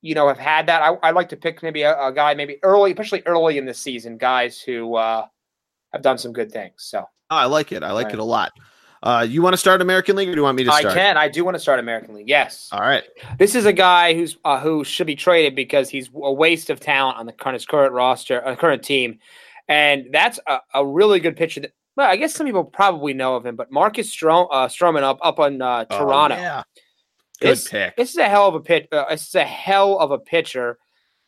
[0.00, 0.80] you know, have had that.
[0.80, 3.74] I, I'd like to pick maybe a, a guy maybe early, especially early in the
[3.74, 5.26] season, guys who uh,
[5.96, 6.74] have done some good things.
[6.78, 7.82] So Oh, I like it.
[7.82, 8.14] I like Right.
[8.14, 8.52] it a lot.
[9.02, 11.16] Uh, you want to start American League, or do you want me to I can.
[11.16, 12.28] I do want to start American League.
[12.28, 13.04] Yes, All right.
[13.38, 16.80] this is a guy who's uh, who should be traded because he's a waste of
[16.80, 19.18] talent on the current his current roster, uh, current team,
[19.68, 21.60] and that's a, a really good pitcher.
[21.60, 25.02] That, well, I guess some people probably know of him, but Marcus Strom, uh, Stroman
[25.02, 26.36] up up on uh, Oh, Toronto.
[26.36, 26.62] yeah.
[27.40, 27.96] Good This- pick.
[27.96, 28.86] This is a hell of a pitch.
[28.90, 30.78] Uh, this is a hell of a pitcher.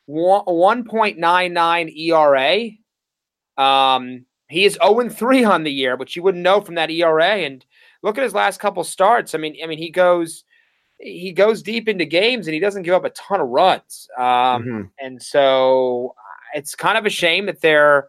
[0.06, 2.70] One point nine nine ERA.
[3.56, 6.90] Um, he is zero and three on the year, which you wouldn't know from that
[6.90, 7.24] ERA.
[7.44, 7.64] And
[8.02, 9.34] look at his last couple starts.
[9.34, 10.44] I mean, I mean, he goes
[11.00, 14.08] he goes deep into games and he doesn't give up a ton of runs.
[14.18, 14.90] Um, Mhm.
[14.98, 18.08] and so uh, it's kind of a shame that they're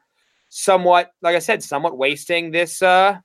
[0.50, 3.18] somewhat, like I said, somewhat wasting this uh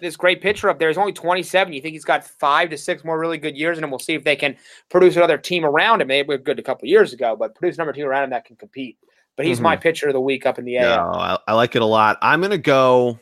[0.00, 0.86] this great pitcher up there.
[0.88, 1.72] He's only 27.
[1.72, 4.22] You think he's got five to six more really good years, and we'll see if
[4.22, 4.56] they can
[4.90, 6.06] produce another team around him.
[6.06, 8.54] They were good a couple years ago, but produce another team around him that can
[8.54, 8.96] compete.
[9.38, 11.14] But he's my pitcher of the week up in the Yeah, AL.
[11.14, 12.18] I, I like it a lot.
[12.20, 13.18] I'm gonna go.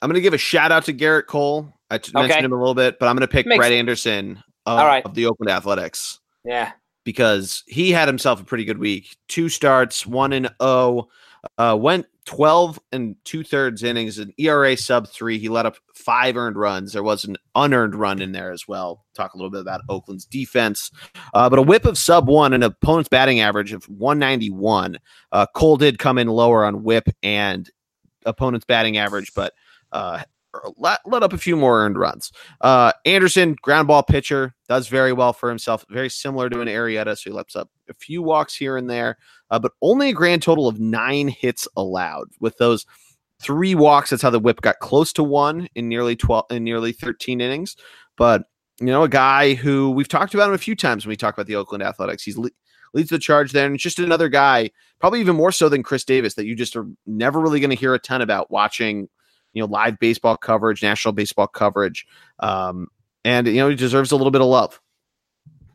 [0.00, 1.70] I'm gonna give a shout out to Gerrit Cole.
[1.90, 3.78] I t- mentioned him a little bit, but I'm gonna pick Makes Brett sense.
[3.78, 4.36] Anderson
[4.66, 5.04] of, All right.
[5.04, 6.72] of the Oakland Athletics Yeah.
[7.04, 9.16] because he had himself a pretty good week.
[9.28, 11.08] Two starts, one and oh,
[11.58, 15.38] uh, went 12 and two thirds innings, an ERA sub three.
[15.38, 16.92] He let up five earned runs.
[16.92, 19.04] There was an unearned run in there as well.
[19.14, 20.90] Talk a little bit about Oakland's defense,
[21.34, 24.98] uh, but a whip of sub one and opponent's batting average of 191.
[25.32, 27.70] Uh, Cole did come in lower on whip and
[28.24, 29.52] opponent's batting average, but
[29.92, 30.22] uh,
[30.76, 32.32] let, let up a few more earned runs.
[32.60, 35.84] Uh, Anderson, ground ball pitcher, does very well for himself.
[35.90, 39.18] Very similar to an Arrieta, so he lets up a few walks here and there,
[39.50, 42.28] uh, but only a grand total of nine hits allowed.
[42.40, 42.86] With those
[43.40, 46.92] three walks, that's how the whip got close to one in nearly twelve in nearly
[46.92, 47.76] thirteen innings.
[48.16, 48.44] But
[48.80, 51.34] you know, a guy who we've talked about him a few times when we talk
[51.34, 52.22] about the Oakland Athletics.
[52.24, 52.50] He's le-
[52.94, 56.04] leads the charge there, and it's just another guy, probably even more so than Khris
[56.04, 59.08] Davis, that you just are never really going to hear a ton about watching.
[59.54, 62.06] You know, live baseball coverage, national baseball coverage,
[62.40, 62.88] um,
[63.24, 64.80] and you know he deserves a little bit of love.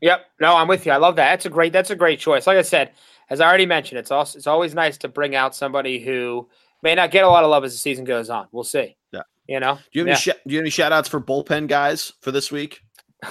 [0.02, 0.26] Yep.
[0.40, 0.92] No, I'm with you.
[0.92, 1.30] I love that.
[1.30, 1.74] That's a great.
[1.74, 2.46] That's a great choice.
[2.48, 2.92] Like I said,
[3.30, 6.48] as I already mentioned, it's also it's always nice to bring out somebody who
[6.84, 8.48] may not get a lot of love as the season goes on.
[8.52, 8.96] We'll see.
[9.12, 9.24] Yeah.
[9.48, 9.76] You know.
[9.92, 10.12] Do you have Yeah.
[10.14, 12.82] any sh- do you have any shout outs for bullpen guys for this week?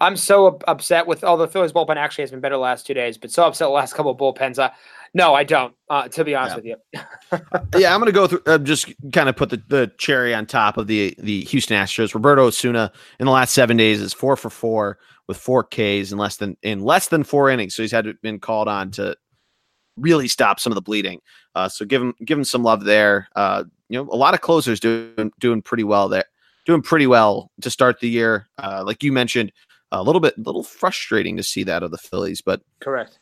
[0.00, 1.20] I'm so upset with.
[1.20, 3.70] The Phillies bullpen actually has been better the last two days, but so upset the
[3.70, 4.58] last couple of bullpens.
[4.58, 4.70] Uh,
[5.14, 5.74] no, I don't.
[5.88, 6.74] Uh, to be honest Yeah.
[6.74, 7.00] with
[7.74, 7.78] you.
[7.80, 10.46] yeah, I'm going to go through uh, just kind of put the, the cherry on
[10.46, 12.14] top of the the Houston Astros.
[12.14, 12.90] Roberto Osuna
[13.20, 14.98] in the last seven days is four for four
[15.28, 17.74] with four Ks in less than in less than four innings.
[17.74, 19.16] So he's had been called on to
[19.98, 21.20] really stop some of the bleeding.
[21.54, 23.28] Uh, so give him give him some love there.
[23.36, 26.24] Uh, you know, a lot of closers doing doing pretty well there,
[26.64, 28.48] doing pretty well to start the year.
[28.56, 29.52] Uh, like you mentioned,
[29.90, 33.18] a little bit, a little frustrating to see that of the Phillies, but Correct.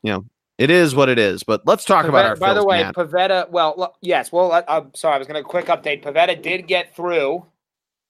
[0.60, 1.42] It is what it is.
[1.42, 2.36] But let's talk about Pivetta- our.
[2.36, 2.92] by the way, man.
[2.92, 3.48] Pivetta.
[3.50, 4.30] Well, yes.
[4.30, 5.14] Well, I, I'm sorry.
[5.14, 6.02] I was going to quick update.
[6.04, 7.46] Pivetta did get through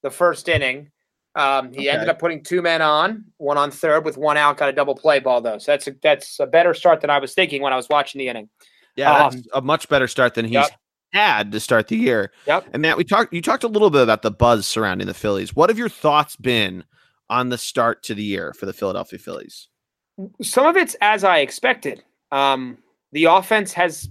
[0.03, 0.91] the first inning.
[1.37, 4.57] Um, he ended up putting two men on, one on third with one out.
[4.57, 7.21] Got a double play ball though, so that's a, that's a better start than I
[7.21, 8.49] was thinking when I was watching the inning.
[8.97, 10.71] Yeah, that's Um, a much better start than he's Yep.
[11.13, 12.33] had to start the year.
[12.49, 12.71] Yep.
[12.73, 13.33] And Matt, we talked.
[13.33, 15.55] You talked a little bit about the buzz surrounding the Phillies.
[15.55, 16.83] What have your thoughts been
[17.29, 19.69] on the start to the year for the Philadelphia Phillies?
[20.43, 22.03] Some of it's as I expected.
[22.33, 22.79] Um,
[23.13, 24.09] the offense has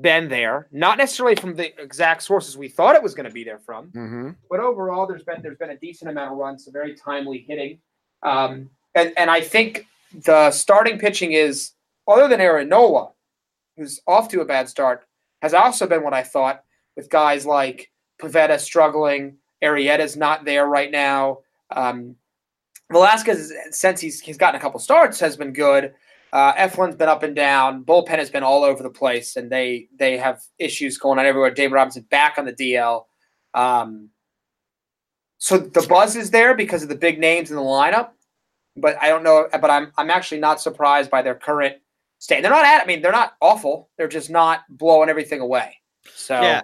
[0.00, 3.44] been there, not necessarily from the exact sources we thought it was going to be
[3.44, 4.30] there from, Mm-hmm.
[4.50, 7.78] but overall, there's been there's been a decent amount of runs, some very timely hitting.
[8.22, 9.86] Um, and and I think
[10.24, 11.72] the starting pitching is
[12.08, 13.10] other than Aaron Nola,
[13.76, 15.04] who's off to a bad start,
[15.40, 16.62] has also been what I thought
[16.96, 21.38] with guys like Pivetta struggling, Arrieta's not there right now.
[21.74, 22.16] Um,
[22.90, 25.94] Velasquez, since he's he's gotten a couple starts, has been good.
[26.32, 27.84] Uh, Eflin's been up and down.
[27.84, 31.50] Bullpen has been all over the place, and they they have issues going on everywhere.
[31.50, 33.04] David Robinson back on the DL.
[33.52, 34.08] Um,
[35.36, 38.10] so the buzz is there because of the big names in the lineup,
[38.76, 39.46] but I don't know.
[39.52, 41.76] But I'm I'm actually not surprised by their current
[42.18, 42.40] state.
[42.40, 42.82] They're not at.
[42.82, 43.90] I mean, they're not awful.
[43.98, 45.76] They're just not blowing everything away.
[46.14, 46.62] So yeah.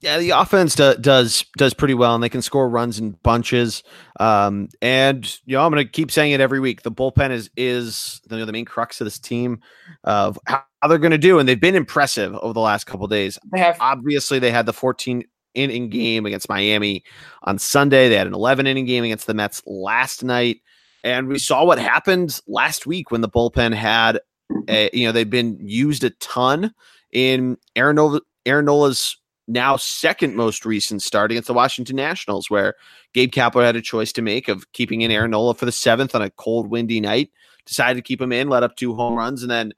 [0.00, 3.82] Yeah, the offense do, does does pretty well, and they can score runs in bunches.
[4.18, 6.82] Um, and you know, I'm going to keep saying it every week.
[6.82, 9.60] The bullpen is is you know, the main crux of this team
[10.04, 13.38] of how they're going to do, and they've been impressive over the last couple days.
[13.52, 15.22] They have obviously they had the 14
[15.54, 17.04] inning game against Miami
[17.42, 18.08] on Sunday.
[18.08, 20.62] They had an 11 inning game against the Mets last night,
[21.04, 24.18] and we saw what happened last week when the bullpen had,
[24.66, 26.72] a, you know, they've been used a ton
[27.12, 29.19] in Aaron Nola, Aaron Nola's
[29.50, 32.74] now second most recent start against the Washington Nationals, where
[33.12, 36.14] Gabe Kapler had a choice to make of keeping in Aaron Nola for the seventh
[36.14, 37.30] on a cold, windy night.
[37.66, 39.72] Decided to keep him in, let up two home runs, and then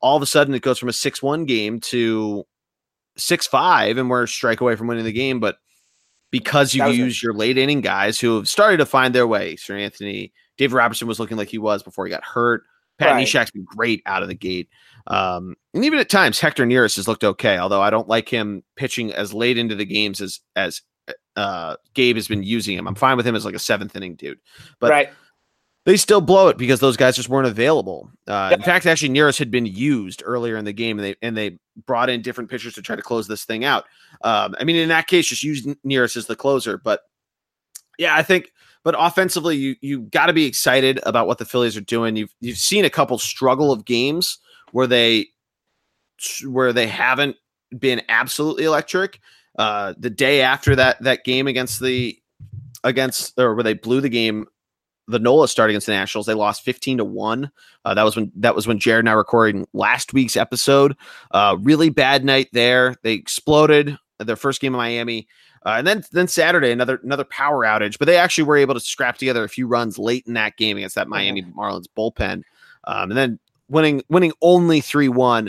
[0.00, 2.44] all of a sudden it goes from a six-one game to
[3.16, 5.40] six-five, and we're a strike away from winning the game.
[5.40, 5.56] But
[6.30, 10.32] because you use your late inning guys who have started to find their way, Seranthony,
[10.58, 12.64] David Robertson was looking like he was before he got hurt.
[12.98, 13.26] Pat right.
[13.26, 14.68] Neshek's been great out of the gate.
[15.06, 18.62] Um, and even at times, Hector Neris has looked okay, although I don't like him
[18.76, 20.82] pitching as late into the games as as
[21.36, 22.88] uh, Gabe has been using him.
[22.88, 24.40] I'm fine with him as like a seventh inning dude,
[24.80, 25.10] but right.
[25.84, 28.10] they still blow it because those guys just weren't available.
[28.26, 31.36] Uh, In fact, actually, Neris had been used earlier in the game, and they and
[31.36, 33.84] they brought in different pitchers to try to close this thing out.
[34.22, 37.02] Um, I mean, in that case, just use Neris as the closer, but
[37.98, 38.50] yeah, I think
[38.86, 42.14] but offensively, you you got to be excited about what the Phillies are doing.
[42.14, 44.38] You've you've seen a couple struggle of games
[44.76, 45.26] where they
[46.46, 47.34] where they haven't
[47.78, 49.20] been absolutely electric.
[49.58, 52.14] Uh, the day after that that game against the
[52.84, 54.44] against or where they blew the game,
[55.08, 57.50] the Nola start against the Nationals, they lost fifteen to one.
[57.86, 60.94] Uh, that was when that was when Jared and I were recording last week's episode.
[61.30, 62.96] Uh, really bad night there.
[63.02, 65.26] They exploded their first game in Miami.
[65.64, 68.80] Uh, and then then Saturday another another power outage, but they actually were able to
[68.80, 72.42] scrap together a few runs late in that game against that Miami Marlins bullpen,
[72.84, 75.46] um, and then winning winning only three one.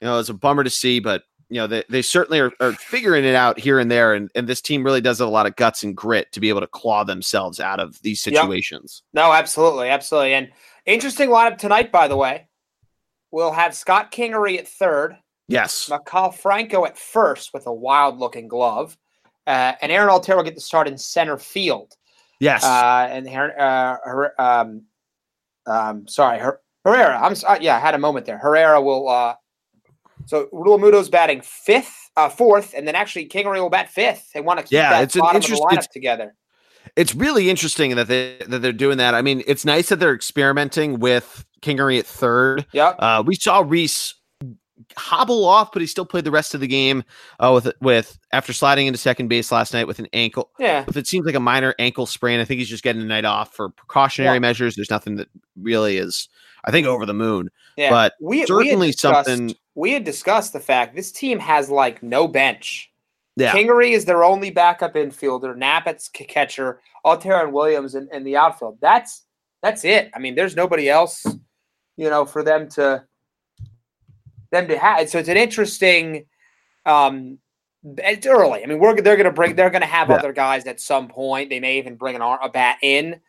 [0.00, 2.72] You know, it's a bummer to see, but you know they, they certainly are, are
[2.72, 5.46] figuring it out here and there, and, and this team really does have a lot
[5.46, 9.02] of guts and grit to be able to claw themselves out of these situations.
[9.12, 9.22] Yep.
[9.22, 10.50] No, absolutely, absolutely, and
[10.86, 11.92] interesting lineup tonight.
[11.92, 12.48] By the way,
[13.30, 15.16] we'll have Scott Kingery at third.
[15.48, 18.96] Yes, Maikel Franco at first with a wild looking glove.
[19.46, 21.94] Uh, and Aaron Altherr will get the start in center field.
[22.40, 22.64] Yes.
[22.64, 24.82] Uh, and uh, her, um,
[25.66, 27.18] um, sorry, her, Herrera.
[27.20, 28.38] I'm uh, yeah, I had a moment there.
[28.38, 29.08] Herrera will.
[29.08, 29.34] Uh,
[30.26, 34.32] so Realmuto's batting fifth, uh, fourth, and then actually Kingery will bat fifth.
[34.32, 36.34] They want to keep yeah, that it's bottom an interest- of the lineup together.
[36.96, 39.14] It's really interesting that they that they're doing that.
[39.14, 42.66] I mean, it's nice that they're experimenting with Kingery at third.
[42.72, 42.88] Yeah.
[42.90, 44.14] Uh, we saw Rhys
[44.96, 47.04] hobble off, but he still played the rest of the game
[47.40, 50.50] uh, with with after sliding into second base last night with an ankle.
[50.58, 53.06] Yeah, if it seems like a minor ankle sprain, I think he's just getting a
[53.06, 54.40] night off for precautionary yeah.
[54.40, 54.76] measures.
[54.76, 55.28] There's nothing that
[55.60, 56.28] really is,
[56.64, 57.50] I think, over the moon.
[57.76, 59.54] Yeah, but we, certainly we something.
[59.74, 62.90] We had discussed the fact this team has like no bench.
[63.36, 63.52] Yeah.
[63.52, 65.56] Kingery is their only backup infielder.
[65.56, 66.80] Nappett's catcher.
[67.04, 68.78] Altherr and Williams in, in the outfield.
[68.80, 69.22] That's
[69.62, 70.10] that's it.
[70.14, 71.24] I mean, there's nobody else,
[71.96, 73.04] you know, for them to
[74.52, 75.08] them to have.
[75.08, 76.26] So it's an interesting.
[76.86, 77.38] Um,
[77.82, 78.62] it's early.
[78.62, 80.16] I mean, we're they're going to bring they're going to have yeah.
[80.16, 81.50] other guys at some point.
[81.50, 83.20] They may even bring an a bat in.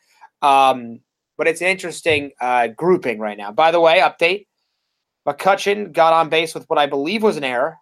[0.42, 1.00] Um,
[1.38, 3.52] but it's an interesting uh, grouping right now.
[3.52, 4.48] By the way, update:
[5.28, 7.78] McCutchen got on base with what I believe was an error.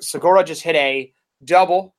[0.00, 1.12] Segura just hit a
[1.44, 1.94] double,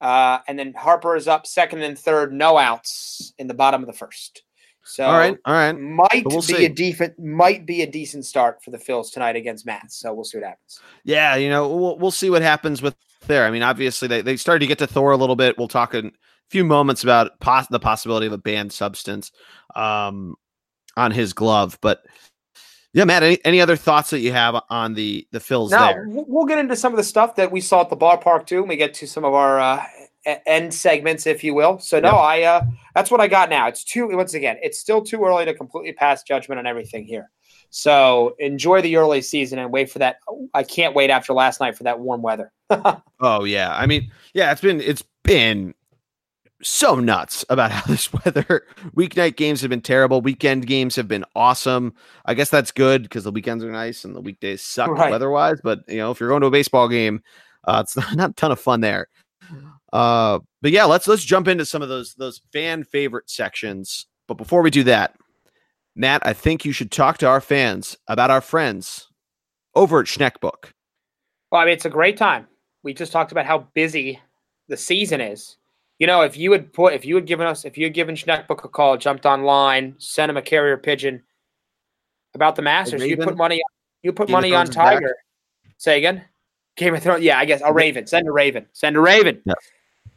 [0.00, 3.86] uh, and then Harper is up second and third, no outs in the bottom of
[3.86, 4.42] the first.
[4.86, 6.64] So all right, all right, might we'll be see.
[6.66, 9.98] a decent might be a decent start for the Phils tonight against Matz.
[9.98, 10.80] So we'll see what happens.
[11.04, 12.94] Yeah, you know, we'll we'll see what happens with
[13.26, 13.46] there.
[13.46, 15.56] I mean, obviously they they started to get to Thor a little bit.
[15.56, 16.12] We'll talk in
[16.50, 19.32] few moments about pos- the possibility of a banned substance
[19.74, 20.36] um,
[20.96, 22.04] on his glove, but.
[22.92, 23.24] Yeah, Matt.
[23.24, 25.72] Any, any other thoughts that you have on the the Phils?
[25.72, 26.04] Now there?
[26.06, 28.60] we'll get into some of the stuff that we saw at the ballpark too.
[28.60, 29.84] When we get to some of our uh,
[30.46, 31.78] end segments, if you will.
[31.78, 32.20] So no, yep.
[32.20, 32.64] I uh,
[32.94, 33.68] that's what I got now.
[33.68, 37.30] It's too once again, it's still too early to completely pass judgment on everything here.
[37.70, 40.18] So enjoy the early season and wait for that.
[40.54, 42.52] I can't wait after last night for that warm weather.
[43.20, 45.74] oh yeah, I mean, yeah, it's been it's been
[46.62, 50.20] so nuts about how this weather weeknight games have been terrible.
[50.20, 51.94] Weekend games have been awesome.
[52.24, 55.10] I guess that's good because the weekends are nice and the weekdays suck Right.
[55.10, 55.60] weather-wise.
[55.62, 57.22] But you know, if you're going to a baseball game,
[57.64, 59.08] uh, it's not, not a ton of fun there.
[59.92, 64.06] Uh, but yeah, let's let's jump into some of those those fan favorite sections.
[64.26, 65.14] But before we do that,
[65.94, 69.08] Matt, I think you should talk to our fans about our friends
[69.76, 70.72] over at Schneckbook.
[71.52, 72.48] Well, I mean, it's a great time.
[72.82, 74.18] We just talked about how busy
[74.68, 75.56] the season is.
[76.04, 78.14] You know, if you had put, if you had given us, if you had given
[78.14, 81.22] Schneckbook a call, jumped online, sent him a carrier pigeon
[82.34, 83.62] about the Masters, you put money,
[84.02, 84.74] you put Game money on back?
[84.74, 85.16] Tiger.
[85.78, 86.22] Say again.
[86.76, 87.24] Game of Thrones.
[87.24, 88.06] Yeah, I guess a Raven.
[88.06, 88.66] Send a Raven.
[88.74, 89.40] Send a Raven.
[89.46, 89.54] Yeah.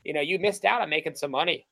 [0.04, 1.66] You know, you missed out on making some money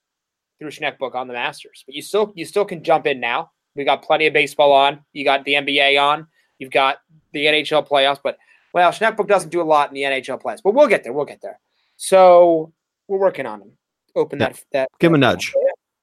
[0.60, 3.52] through Schneckbook on the Masters, but you still, you still can jump in now.
[3.76, 5.02] We got plenty of baseball on.
[5.12, 6.26] You got the NBA on.
[6.58, 7.00] You've got
[7.34, 8.38] the NHL playoffs, but
[8.74, 11.12] well, Schneckbook doesn't do a lot in the NHL playoffs, but we'll get there.
[11.12, 11.60] We'll get there.
[11.98, 12.72] So
[13.10, 13.72] we're working on him.
[14.16, 14.50] Open Yeah.
[14.50, 14.90] that that.
[15.00, 15.54] Give him a nudge.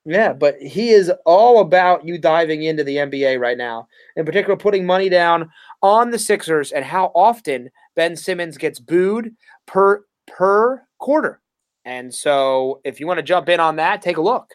[0.05, 3.87] Yeah, but he is all about you diving into the NBA right now.
[4.17, 5.49] In particular, putting money down
[5.81, 9.35] on the Sixers and how often Ben Simmons gets booed
[9.67, 11.41] per per quarter.
[11.85, 14.55] And so, if you want to jump in on that, take a look.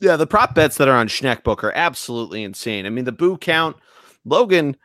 [0.00, 2.84] Yeah, the prop bets that are on Schneckbook are absolutely insane.
[2.84, 3.76] I mean, the boo count,
[4.26, 4.76] Logan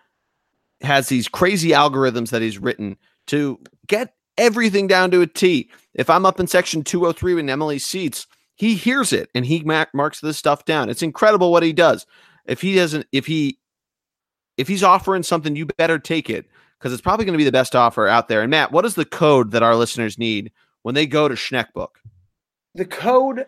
[0.81, 2.97] has these crazy algorithms that he's written
[3.27, 5.69] to get everything down to a T.
[5.93, 9.85] If I'm up in section 203 with Emily's seats, he hears it and he ma-
[9.93, 10.89] marks this stuff down.
[10.89, 12.05] It's incredible what he does.
[12.45, 13.59] If he doesn't, if he,
[14.57, 17.51] if he's offering something, you better take it because it's probably going to be the
[17.51, 18.41] best offer out there.
[18.41, 21.89] And Matt, what is the code that our listeners need when they go to Schneckbook?
[22.75, 23.45] the code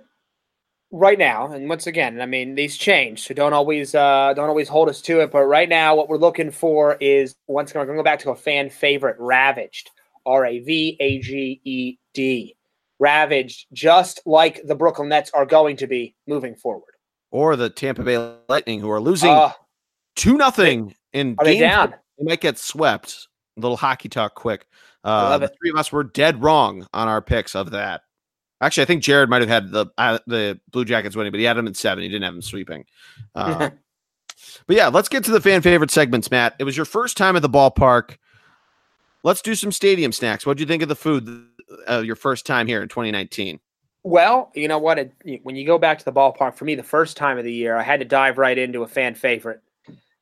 [0.92, 4.70] right now and once again i mean these change so don't always uh don't always
[4.70, 7.86] hold us to it but right now what we're looking for is once again we're
[7.88, 9.90] going to go back to a fan favorite ravaged
[10.26, 10.58] r-a-v-a-g-e-d
[13.00, 16.94] ravaged just like the brooklyn nets are going to be moving forward
[17.32, 19.52] Or the Tampa Bay Lightning, who are losing uh,
[20.16, 23.28] two nothing in are they game down They might get swept.
[23.58, 24.68] A little hockey talk quick.
[25.04, 28.02] Uh, the three of us were dead wrong on our picks of that.
[28.62, 31.46] Actually, I think Jared might have had the uh, the Blue Jackets winning, but he
[31.46, 32.04] had them at seven.
[32.04, 32.86] He didn't have them sweeping.
[33.36, 33.70] Uh,
[34.68, 36.56] but yeah, let's get to the fan favorite segments, Matt.
[36.60, 38.18] It was your first time at the ballpark.
[39.24, 40.46] Let's do some stadium snacks.
[40.46, 41.48] What do you think of the food
[41.90, 43.60] uh, your first time here in 2019?
[44.04, 45.00] Well, you know what?
[45.00, 45.14] It,
[45.44, 47.78] when you go back to the ballpark, for me, the first time of the year,
[47.78, 49.62] I had to dive right into a fan favorite.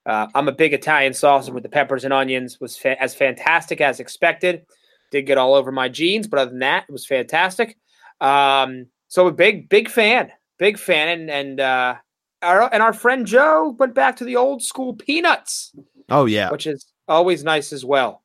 [0.05, 2.59] Uh, I'm a big Italian sausage with the peppers and onions.
[2.59, 4.65] Was fa- as fantastic as expected.
[5.11, 7.77] Did get all over my jeans, but other than that, it was fantastic.
[8.19, 11.95] Um, so a big, big fan, big fan, and and uh,
[12.41, 15.71] our and our friend Joe went back to the old school peanuts
[16.09, 18.20] Oh yeah, which is always nice as well.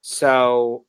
[0.00, 0.84] So,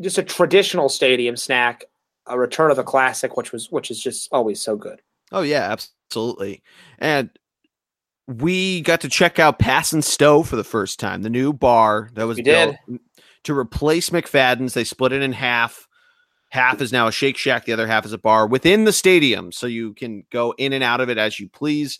[0.00, 1.84] just a traditional stadium snack,
[2.26, 5.00] a return of the classic, which was which is just always so good.
[5.32, 5.76] Oh yeah,
[6.10, 6.62] absolutely.
[6.98, 7.30] And
[8.28, 12.10] we got to check out Pass and Stow for the first time, the new bar
[12.14, 12.76] that was We built
[13.44, 14.74] to replace McFadden's.
[14.74, 15.86] They split it in half.
[16.50, 19.50] Half is now a Shake Shack, the other half is a bar within the stadium,
[19.52, 21.98] so you can go in and out of it as you please.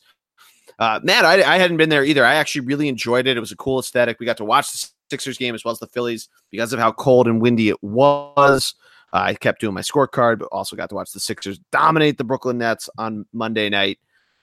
[0.79, 2.25] Uh, Matt, I, I hadn't been there either.
[2.25, 3.37] I actually really enjoyed it.
[3.37, 4.19] It was a cool aesthetic.
[4.21, 4.79] We got to watch the
[5.11, 8.75] Sixers game as well as the Phillies because of how cold and windy it was.
[9.13, 12.25] Uh, I kept doing my scorecard, but also got to watch the Sixers dominate the
[12.25, 13.99] Brooklyn Nets on Monday night.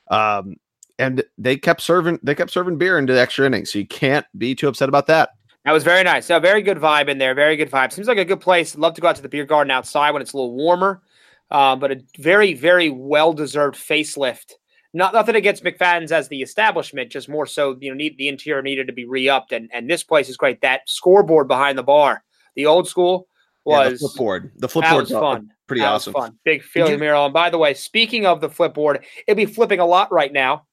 [0.09, 0.55] Um,
[0.99, 4.25] and they kept serving they kept serving beer into the extra innings, so you can't
[4.37, 5.31] be too upset about that.
[5.65, 6.25] That was very nice.
[6.25, 7.33] So very good vibe in there.
[7.33, 7.91] Very good vibe.
[7.91, 8.75] Seems like a good place.
[8.75, 11.01] Love to go out to the beer garden outside when it's a little warmer.
[11.49, 14.53] Uh, but a very, very well deserved facelift.
[14.95, 18.61] Not nothing against McFadden's as the establishment, just more so you know need the interior
[18.61, 20.61] needed to be re-upped, and and this place is great.
[20.61, 22.23] That scoreboard behind the bar,
[22.55, 23.27] the old school
[23.65, 24.51] Yeah, the flipboard.
[24.55, 25.51] The that flipboard was fun.
[25.67, 26.13] pretty That awesome.
[26.13, 26.39] Was fun.
[26.45, 27.25] Big you- mural.
[27.25, 30.67] And by the way, speaking of the flipboard, it'll be flipping a lot right now.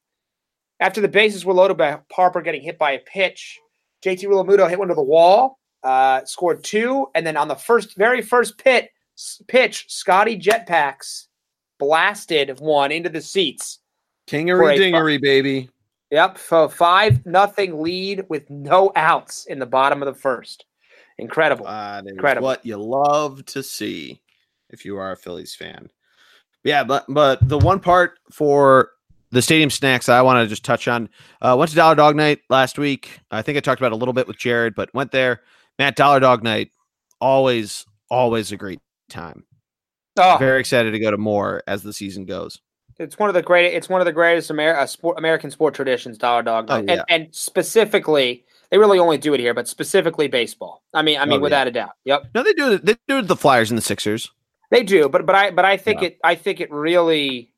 [0.79, 3.59] After the bases were loaded by Harper getting hit by a pitch,
[4.03, 7.95] JT Realmuto hit one to the wall, uh, scored two, and then on the first,
[7.95, 8.89] very first pit
[9.47, 11.27] pitch, Scotty Jetpacks
[11.79, 13.79] blasted one into the seats.
[14.31, 15.69] Kingery dingery, baby.
[16.09, 20.65] Yep, a five nothing lead with no outs in the bottom of the first.
[21.17, 21.67] Incredible.
[21.67, 22.45] Is Incredible.
[22.47, 24.21] what you love to see
[24.69, 25.89] if you are a Phillies fan.
[26.63, 28.91] Yeah, but but the one part for
[29.31, 31.09] the stadium snacks I want to just touch on.
[31.41, 33.19] Uh, went to Dollar Dog Night last week.
[33.31, 35.41] I think I talked about it a little bit with Jared, but went there.
[35.79, 36.71] Matt Dollar Dog Night,
[37.19, 38.79] always always a great
[39.09, 39.45] time.
[40.17, 42.59] oh, Very excited to go to more as the season goes.
[43.01, 43.73] It's one of the great.
[43.73, 46.17] It's one of the greatest Amer- uh, sport, American sport traditions.
[46.17, 46.91] Dollar Dog Oh, yeah.
[46.93, 50.83] and, and specifically, they really only do it here, but specifically baseball.
[50.93, 51.91] I mean, I mean, Oh, without a doubt.
[52.05, 52.27] Yep.
[52.35, 52.77] No, they do.
[52.77, 54.31] They do The Flyers and the Sixers.
[54.69, 56.07] They do, but but I but I think Yeah.
[56.07, 57.51] it I think it really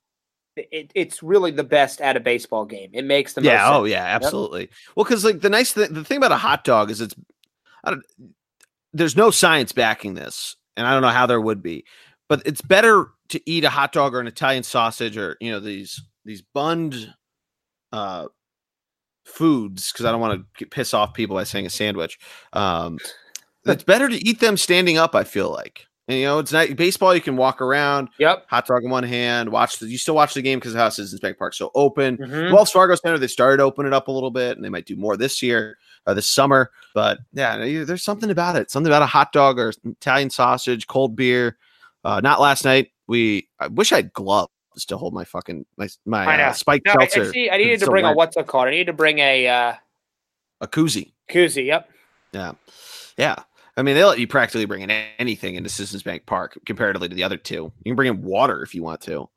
[0.56, 2.90] it, it's really the best at a baseball game.
[2.94, 3.70] It makes the most yeah.
[3.76, 3.92] Oh sense.
[3.92, 4.04] yeah.
[4.06, 4.70] Absolutely.
[4.96, 7.16] Well, because like the nice thing, the thing about a hot dog is it's,
[7.84, 8.04] I don't.
[8.94, 11.86] There's no science backing this, and I don't know how there would be,
[12.34, 15.60] but it's better to eat a hot dog or an Italian sausage or you know
[15.60, 17.14] these these bunned,
[17.92, 18.26] uh,
[19.24, 22.18] foods because I don't want to piss off people by saying a sandwich.
[22.54, 22.98] Um,
[23.66, 25.14] it's better to eat them standing up.
[25.14, 25.86] I feel like.
[26.08, 27.14] And, you know, it's not baseball.
[27.14, 28.48] You can walk around, Yep.
[28.50, 29.86] hot dog in one hand, watch the.
[29.88, 32.18] You still watch the game because the house is in Bank Park, so open.
[32.18, 32.52] Mhm.
[32.52, 34.96] Wells Fargo Center, they started opening it up a little bit, and they might do
[34.96, 35.78] more this year,
[36.08, 36.72] uh, this summer.
[36.96, 38.72] But yeah, there's something about it.
[38.72, 41.58] Something about a hot dog or Italian sausage, cold beer.
[42.04, 42.92] Uh, not last night.
[43.08, 43.50] We.
[43.60, 44.50] I wish I had gloves
[44.88, 46.44] to hold my fucking my my I know.
[46.46, 47.50] uh, spiked No, I, I see.
[47.50, 48.68] I needed to bring a what's it called?
[48.68, 49.74] I needed to bring a uh,
[50.62, 51.12] a koozie.
[51.30, 51.66] koozie.
[51.66, 51.90] Yep.
[52.34, 52.54] Yeah,
[53.18, 53.36] yeah.
[53.78, 57.16] I mean, they let you practically bring in anything into Citizens Bank Park comparatively to
[57.16, 57.72] the other two.
[57.84, 59.30] You can bring in water if you want to.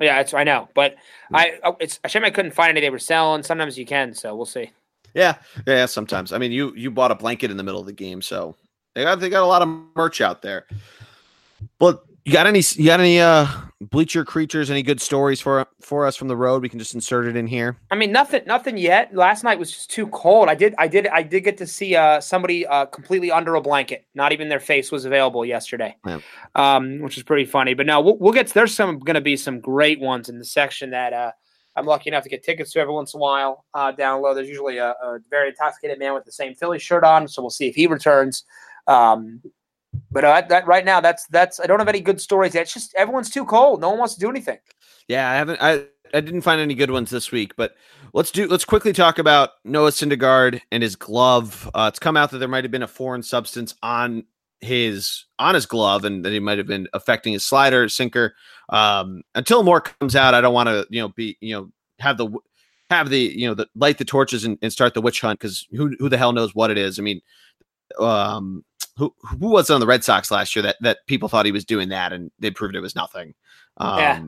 [0.00, 0.94] Yeah, it's I know, but
[1.28, 1.36] Hmm.
[1.36, 3.42] I oh, it's a shame I couldn't find any they were selling.
[3.42, 4.70] Sometimes you can, so we'll see.
[5.14, 5.86] Yeah, yeah.
[5.86, 6.32] Sometimes.
[6.32, 8.54] I mean, you you bought a blanket in the middle of the game, so
[8.94, 10.66] they got they got a lot of merch out there.
[11.78, 13.46] But you got any you got any uh
[13.80, 14.70] bleacher creatures?
[14.70, 16.62] Any good stories for for us from the road?
[16.62, 17.78] We can just insert it in here.
[17.90, 19.14] I mean, nothing, nothing yet.
[19.14, 20.48] Last night was just too cold.
[20.48, 23.60] I did, I did, I did get to see uh, somebody uh, completely under a
[23.60, 24.06] blanket.
[24.14, 26.20] Not even their face was available yesterday, Yeah.
[26.54, 27.74] um, which is pretty funny.
[27.74, 28.48] But no, we'll, we'll get.
[28.48, 31.30] There's some going to be some great ones in the section that uh,
[31.76, 33.64] I'm lucky enough to get tickets to every once in a while.
[33.72, 37.04] Uh, down low, there's usually a, a very intoxicated man with the same Philly shirt
[37.04, 38.44] on, so we'll see if he returns.
[38.88, 39.40] Um,
[40.10, 41.60] but uh, that right now, that's that's.
[41.60, 42.54] I don't have any good stories.
[42.54, 43.80] It's just everyone's too cold.
[43.80, 44.58] No one wants to do anything.
[45.06, 45.62] Yeah, I haven't.
[45.62, 47.74] I I didn't find any good ones this week, but
[48.12, 48.46] let's do.
[48.46, 51.70] Let's quickly talk about Noah Syndergaard and his glove.
[51.74, 54.24] Uh, it's come out that there might have been a foreign substance on
[54.60, 58.34] his on his glove, and that he might have been affecting his slider, sinker.
[58.68, 62.16] Um, until more comes out, I don't want to you know be you know have
[62.16, 62.30] the
[62.90, 65.66] have the you know the light the torches and, and start the witch hunt because
[65.72, 66.98] who who the hell knows what it is?
[66.98, 67.20] I mean,
[67.98, 68.64] um,
[68.98, 71.64] who who was on the Red Sox last year that that people thought he was
[71.64, 73.32] doing that and they proved it was nothing.
[73.78, 74.22] Um, Yeah.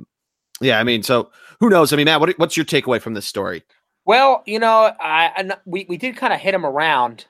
[0.60, 1.92] yeah, I mean, so who knows?
[1.92, 3.62] I mean, Matt, what, what's your takeaway from this story?
[4.06, 7.26] Well, you know, I, I we we did kind of hit him around,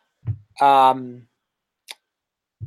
[0.60, 1.26] um,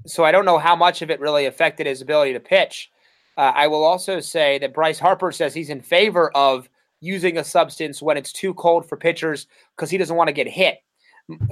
[0.06, 2.90] so I don't know how much of it really affected his ability to pitch.
[3.38, 6.70] Uh, I will also say that Bryce Harper says he's in favor of
[7.00, 10.48] using a substance when it's too cold for pitchers because he doesn't want to get
[10.48, 10.80] hit.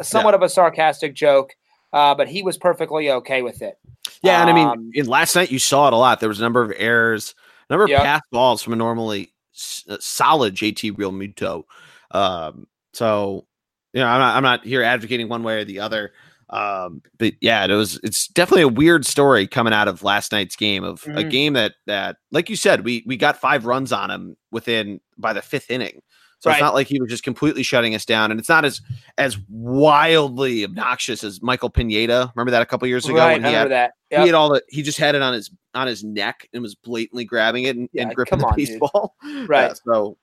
[0.01, 1.55] Somewhat of a sarcastic joke,
[1.93, 3.75] uh, but he was perfectly okay with it.
[4.23, 6.19] Yeah, and I mean, Um, in last night you saw it a lot.
[6.19, 7.35] There was a number of errors,
[7.69, 8.03] a number of Yep.
[8.03, 11.63] pass balls from a normally s- solid JT Realmuto.
[12.11, 13.47] Um, so
[13.93, 16.13] you know, I'm not, I'm not here advocating one way or the other.
[16.49, 20.55] Um, but yeah, it was it's definitely a weird story coming out of last night's
[20.57, 21.29] game of a Mhm.
[21.29, 25.31] game that that like you said, we we got five runs on him within by
[25.33, 26.01] the fifth inning.
[26.41, 26.55] So Right.
[26.57, 28.81] it's not like he was just completely shutting us down, and it's not as
[29.17, 32.31] as wildly obnoxious as Michael Pineda.
[32.35, 34.21] Remember that a couple years ago right, when he remember had that.
[34.21, 36.73] he had all the he just had it on his on his neck and was
[36.75, 38.67] blatantly grabbing it and, Yeah, and gripping the on, dude.
[38.67, 39.15] baseball.
[39.47, 39.67] Right.
[39.67, 40.17] Yeah, so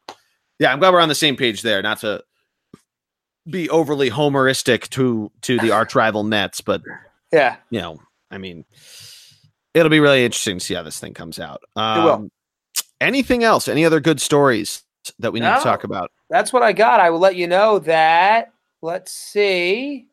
[0.59, 1.81] yeah, I'm glad we're on the same page there.
[1.83, 2.23] Not to
[3.49, 6.83] be overly homeristic to to the arch rival Mets, but
[7.33, 7.57] Yeah.
[7.71, 8.01] you know,
[8.31, 8.65] I mean,
[9.73, 11.63] it'll be really interesting to see how this thing comes out.
[11.77, 12.29] Um, will.
[13.01, 13.69] Anything else?
[13.69, 14.83] Any other good stories
[15.19, 15.59] that we need No.
[15.59, 16.11] to talk about?
[16.31, 17.01] That's what I got.
[17.01, 18.53] I will let you know that.
[18.83, 20.07] Let's see.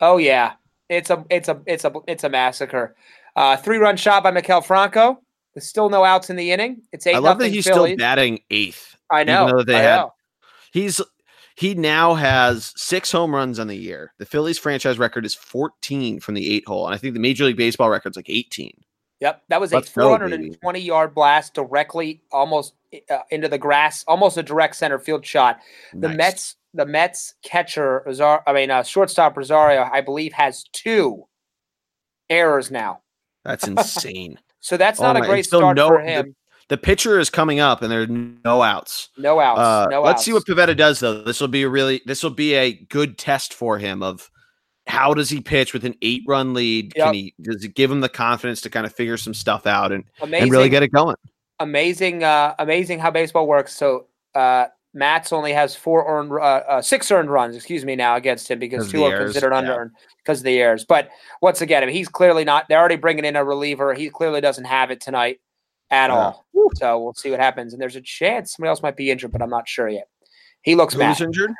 [0.00, 0.52] Oh yeah,
[0.88, 2.96] it's a it's a it's a it's a massacre.
[3.36, 5.20] Uh, three run shot by Maikel Franco.
[5.54, 6.82] There's still no outs in the inning.
[6.92, 7.14] It's eight.
[7.16, 7.94] I love that he's Phillies.
[7.94, 8.96] still batting eighth.
[9.10, 9.62] I know.
[9.62, 10.14] they I had- know.
[10.72, 11.00] He's
[11.56, 14.12] he now has six home runs on the year.
[14.18, 17.44] The Phillies franchise record is 14 from the eight hole, and I think the Major
[17.46, 18.70] League Baseball record's like 18.
[19.20, 22.74] Yep, that was a Let's go, 420 yard blast directly almost
[23.10, 25.58] uh, into the grass, almost a direct center field shot.
[25.92, 26.16] The Nice.
[26.16, 31.24] Mets, the Mets catcher, Rosario, I mean, uh, shortstop Rosario, I believe, has two
[32.30, 33.00] errors now.
[33.44, 34.38] That's insane.
[34.60, 36.36] So that's Oh not a great start no- for the- him.
[36.68, 39.08] the pitcher is coming up, and there are no outs.
[39.16, 39.58] No outs.
[39.60, 40.24] Uh, no let's outs.
[40.24, 41.22] see what Pivetta does, though.
[41.22, 44.30] This will be a really this will be a good test for him of
[44.88, 46.92] how does he pitch with an eight run lead?
[46.96, 47.04] Yep.
[47.04, 49.92] Can he does it give him the confidence to kind of figure some stuff out
[49.92, 51.16] and, amazing, and really get it going?
[51.60, 53.74] amazing, uh, amazing how baseball works.
[53.74, 56.36] So uh, Matz only has four earned, uh,
[56.68, 59.58] uh, six earned runs, excuse me, now against him because two are errors, considered yeah.
[59.58, 60.84] under earned because of the errors.
[60.84, 61.10] But
[61.42, 62.66] once again, I mean, he's clearly not.
[62.68, 63.94] They're already bringing in a reliever.
[63.94, 65.40] He clearly doesn't have it tonight
[65.90, 66.16] at Yeah.
[66.16, 66.46] all.
[66.74, 67.72] So we'll see what happens.
[67.72, 70.08] And there's a chance somebody else might be injured, but I'm not sure yet.
[70.62, 71.20] He looks Who's bad.
[71.20, 71.52] injured?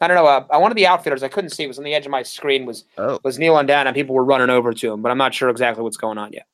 [0.00, 0.26] I don't know.
[0.26, 2.22] Uh, one of the outfielders I couldn't see it was on the edge of my
[2.22, 5.18] screen was Oh, was kneeling down and people were running over to him, but I'm
[5.18, 6.46] not sure exactly what's going on yet.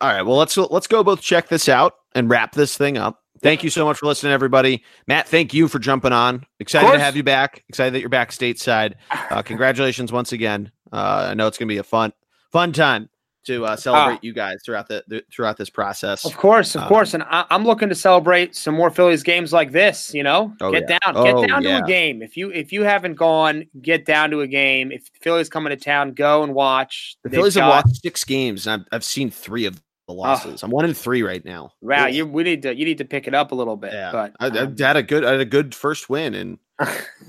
[0.00, 0.22] all right.
[0.22, 3.22] Well, let's let's go both check this out and wrap this thing up.
[3.42, 4.84] Thank you so much for listening, everybody.
[5.06, 6.44] Matt, thank you for jumping on.
[6.58, 7.64] Excited to have you back.
[7.70, 8.94] Excited that you're back stateside.
[9.30, 10.72] Uh, congratulations once again.
[10.92, 12.12] Uh, I know it's going to be a fun,
[12.50, 13.08] fun time
[13.46, 16.24] to uh, celebrate uh, you guys throughout the, the, throughout this process.
[16.24, 19.52] Of course, of uh, course, and I, am looking to celebrate some more Phillies games
[19.52, 20.12] like this.
[20.14, 20.98] You know, oh, get yeah.
[20.98, 21.78] down, get oh, down yeah.
[21.78, 22.22] to a game.
[22.22, 24.92] If you if you haven't gone, get down to a game.
[24.92, 27.16] If Phillies coming to town, go and watch.
[27.24, 30.62] The Phillies got, have watched six games, and I've, I've seen three of the losses.
[30.62, 31.72] I'm one in three right now.
[31.80, 33.92] Wow, you we need to you need to pick it up a little bit.
[33.92, 36.58] Yeah, but I, um, I had a good I had a good first win, and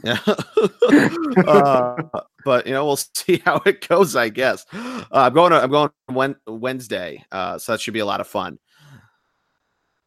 [0.03, 0.17] yeah.
[1.47, 1.95] uh,
[2.43, 4.15] but you know we'll see how it goes.
[4.15, 5.51] I guess uh, I'm going.
[5.51, 5.71] To, I'm
[6.13, 8.59] going Wednesday, uh, so that should be a lot of fun.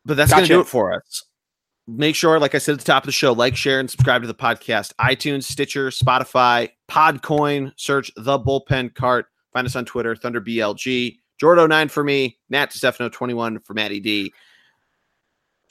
[0.05, 0.41] But that's gotcha.
[0.41, 1.25] going to do it for us.
[1.87, 4.23] Make sure, like I said at the top of the show, like, share, and subscribe
[4.23, 4.93] to the podcast.
[5.01, 7.73] iTunes, Stitcher, Spotify, Podcoin.
[7.77, 9.27] Search the Bullpen Cart.
[9.53, 11.19] Find us on Twitter, Thunder BLG.
[11.43, 14.33] Jordo9 for me, Nat Stefano21 for Matty D.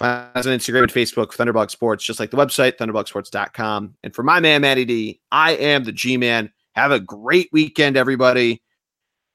[0.04, 3.95] Us on Instagram and Facebook, Thunderbug Sports, just like the website, thunderbugsports.com.
[4.04, 6.51] And for my man, Matty D, I am the G Man.
[6.74, 8.62] Have a great weekend, everybody,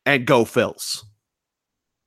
[0.05, 1.05] and go Phils.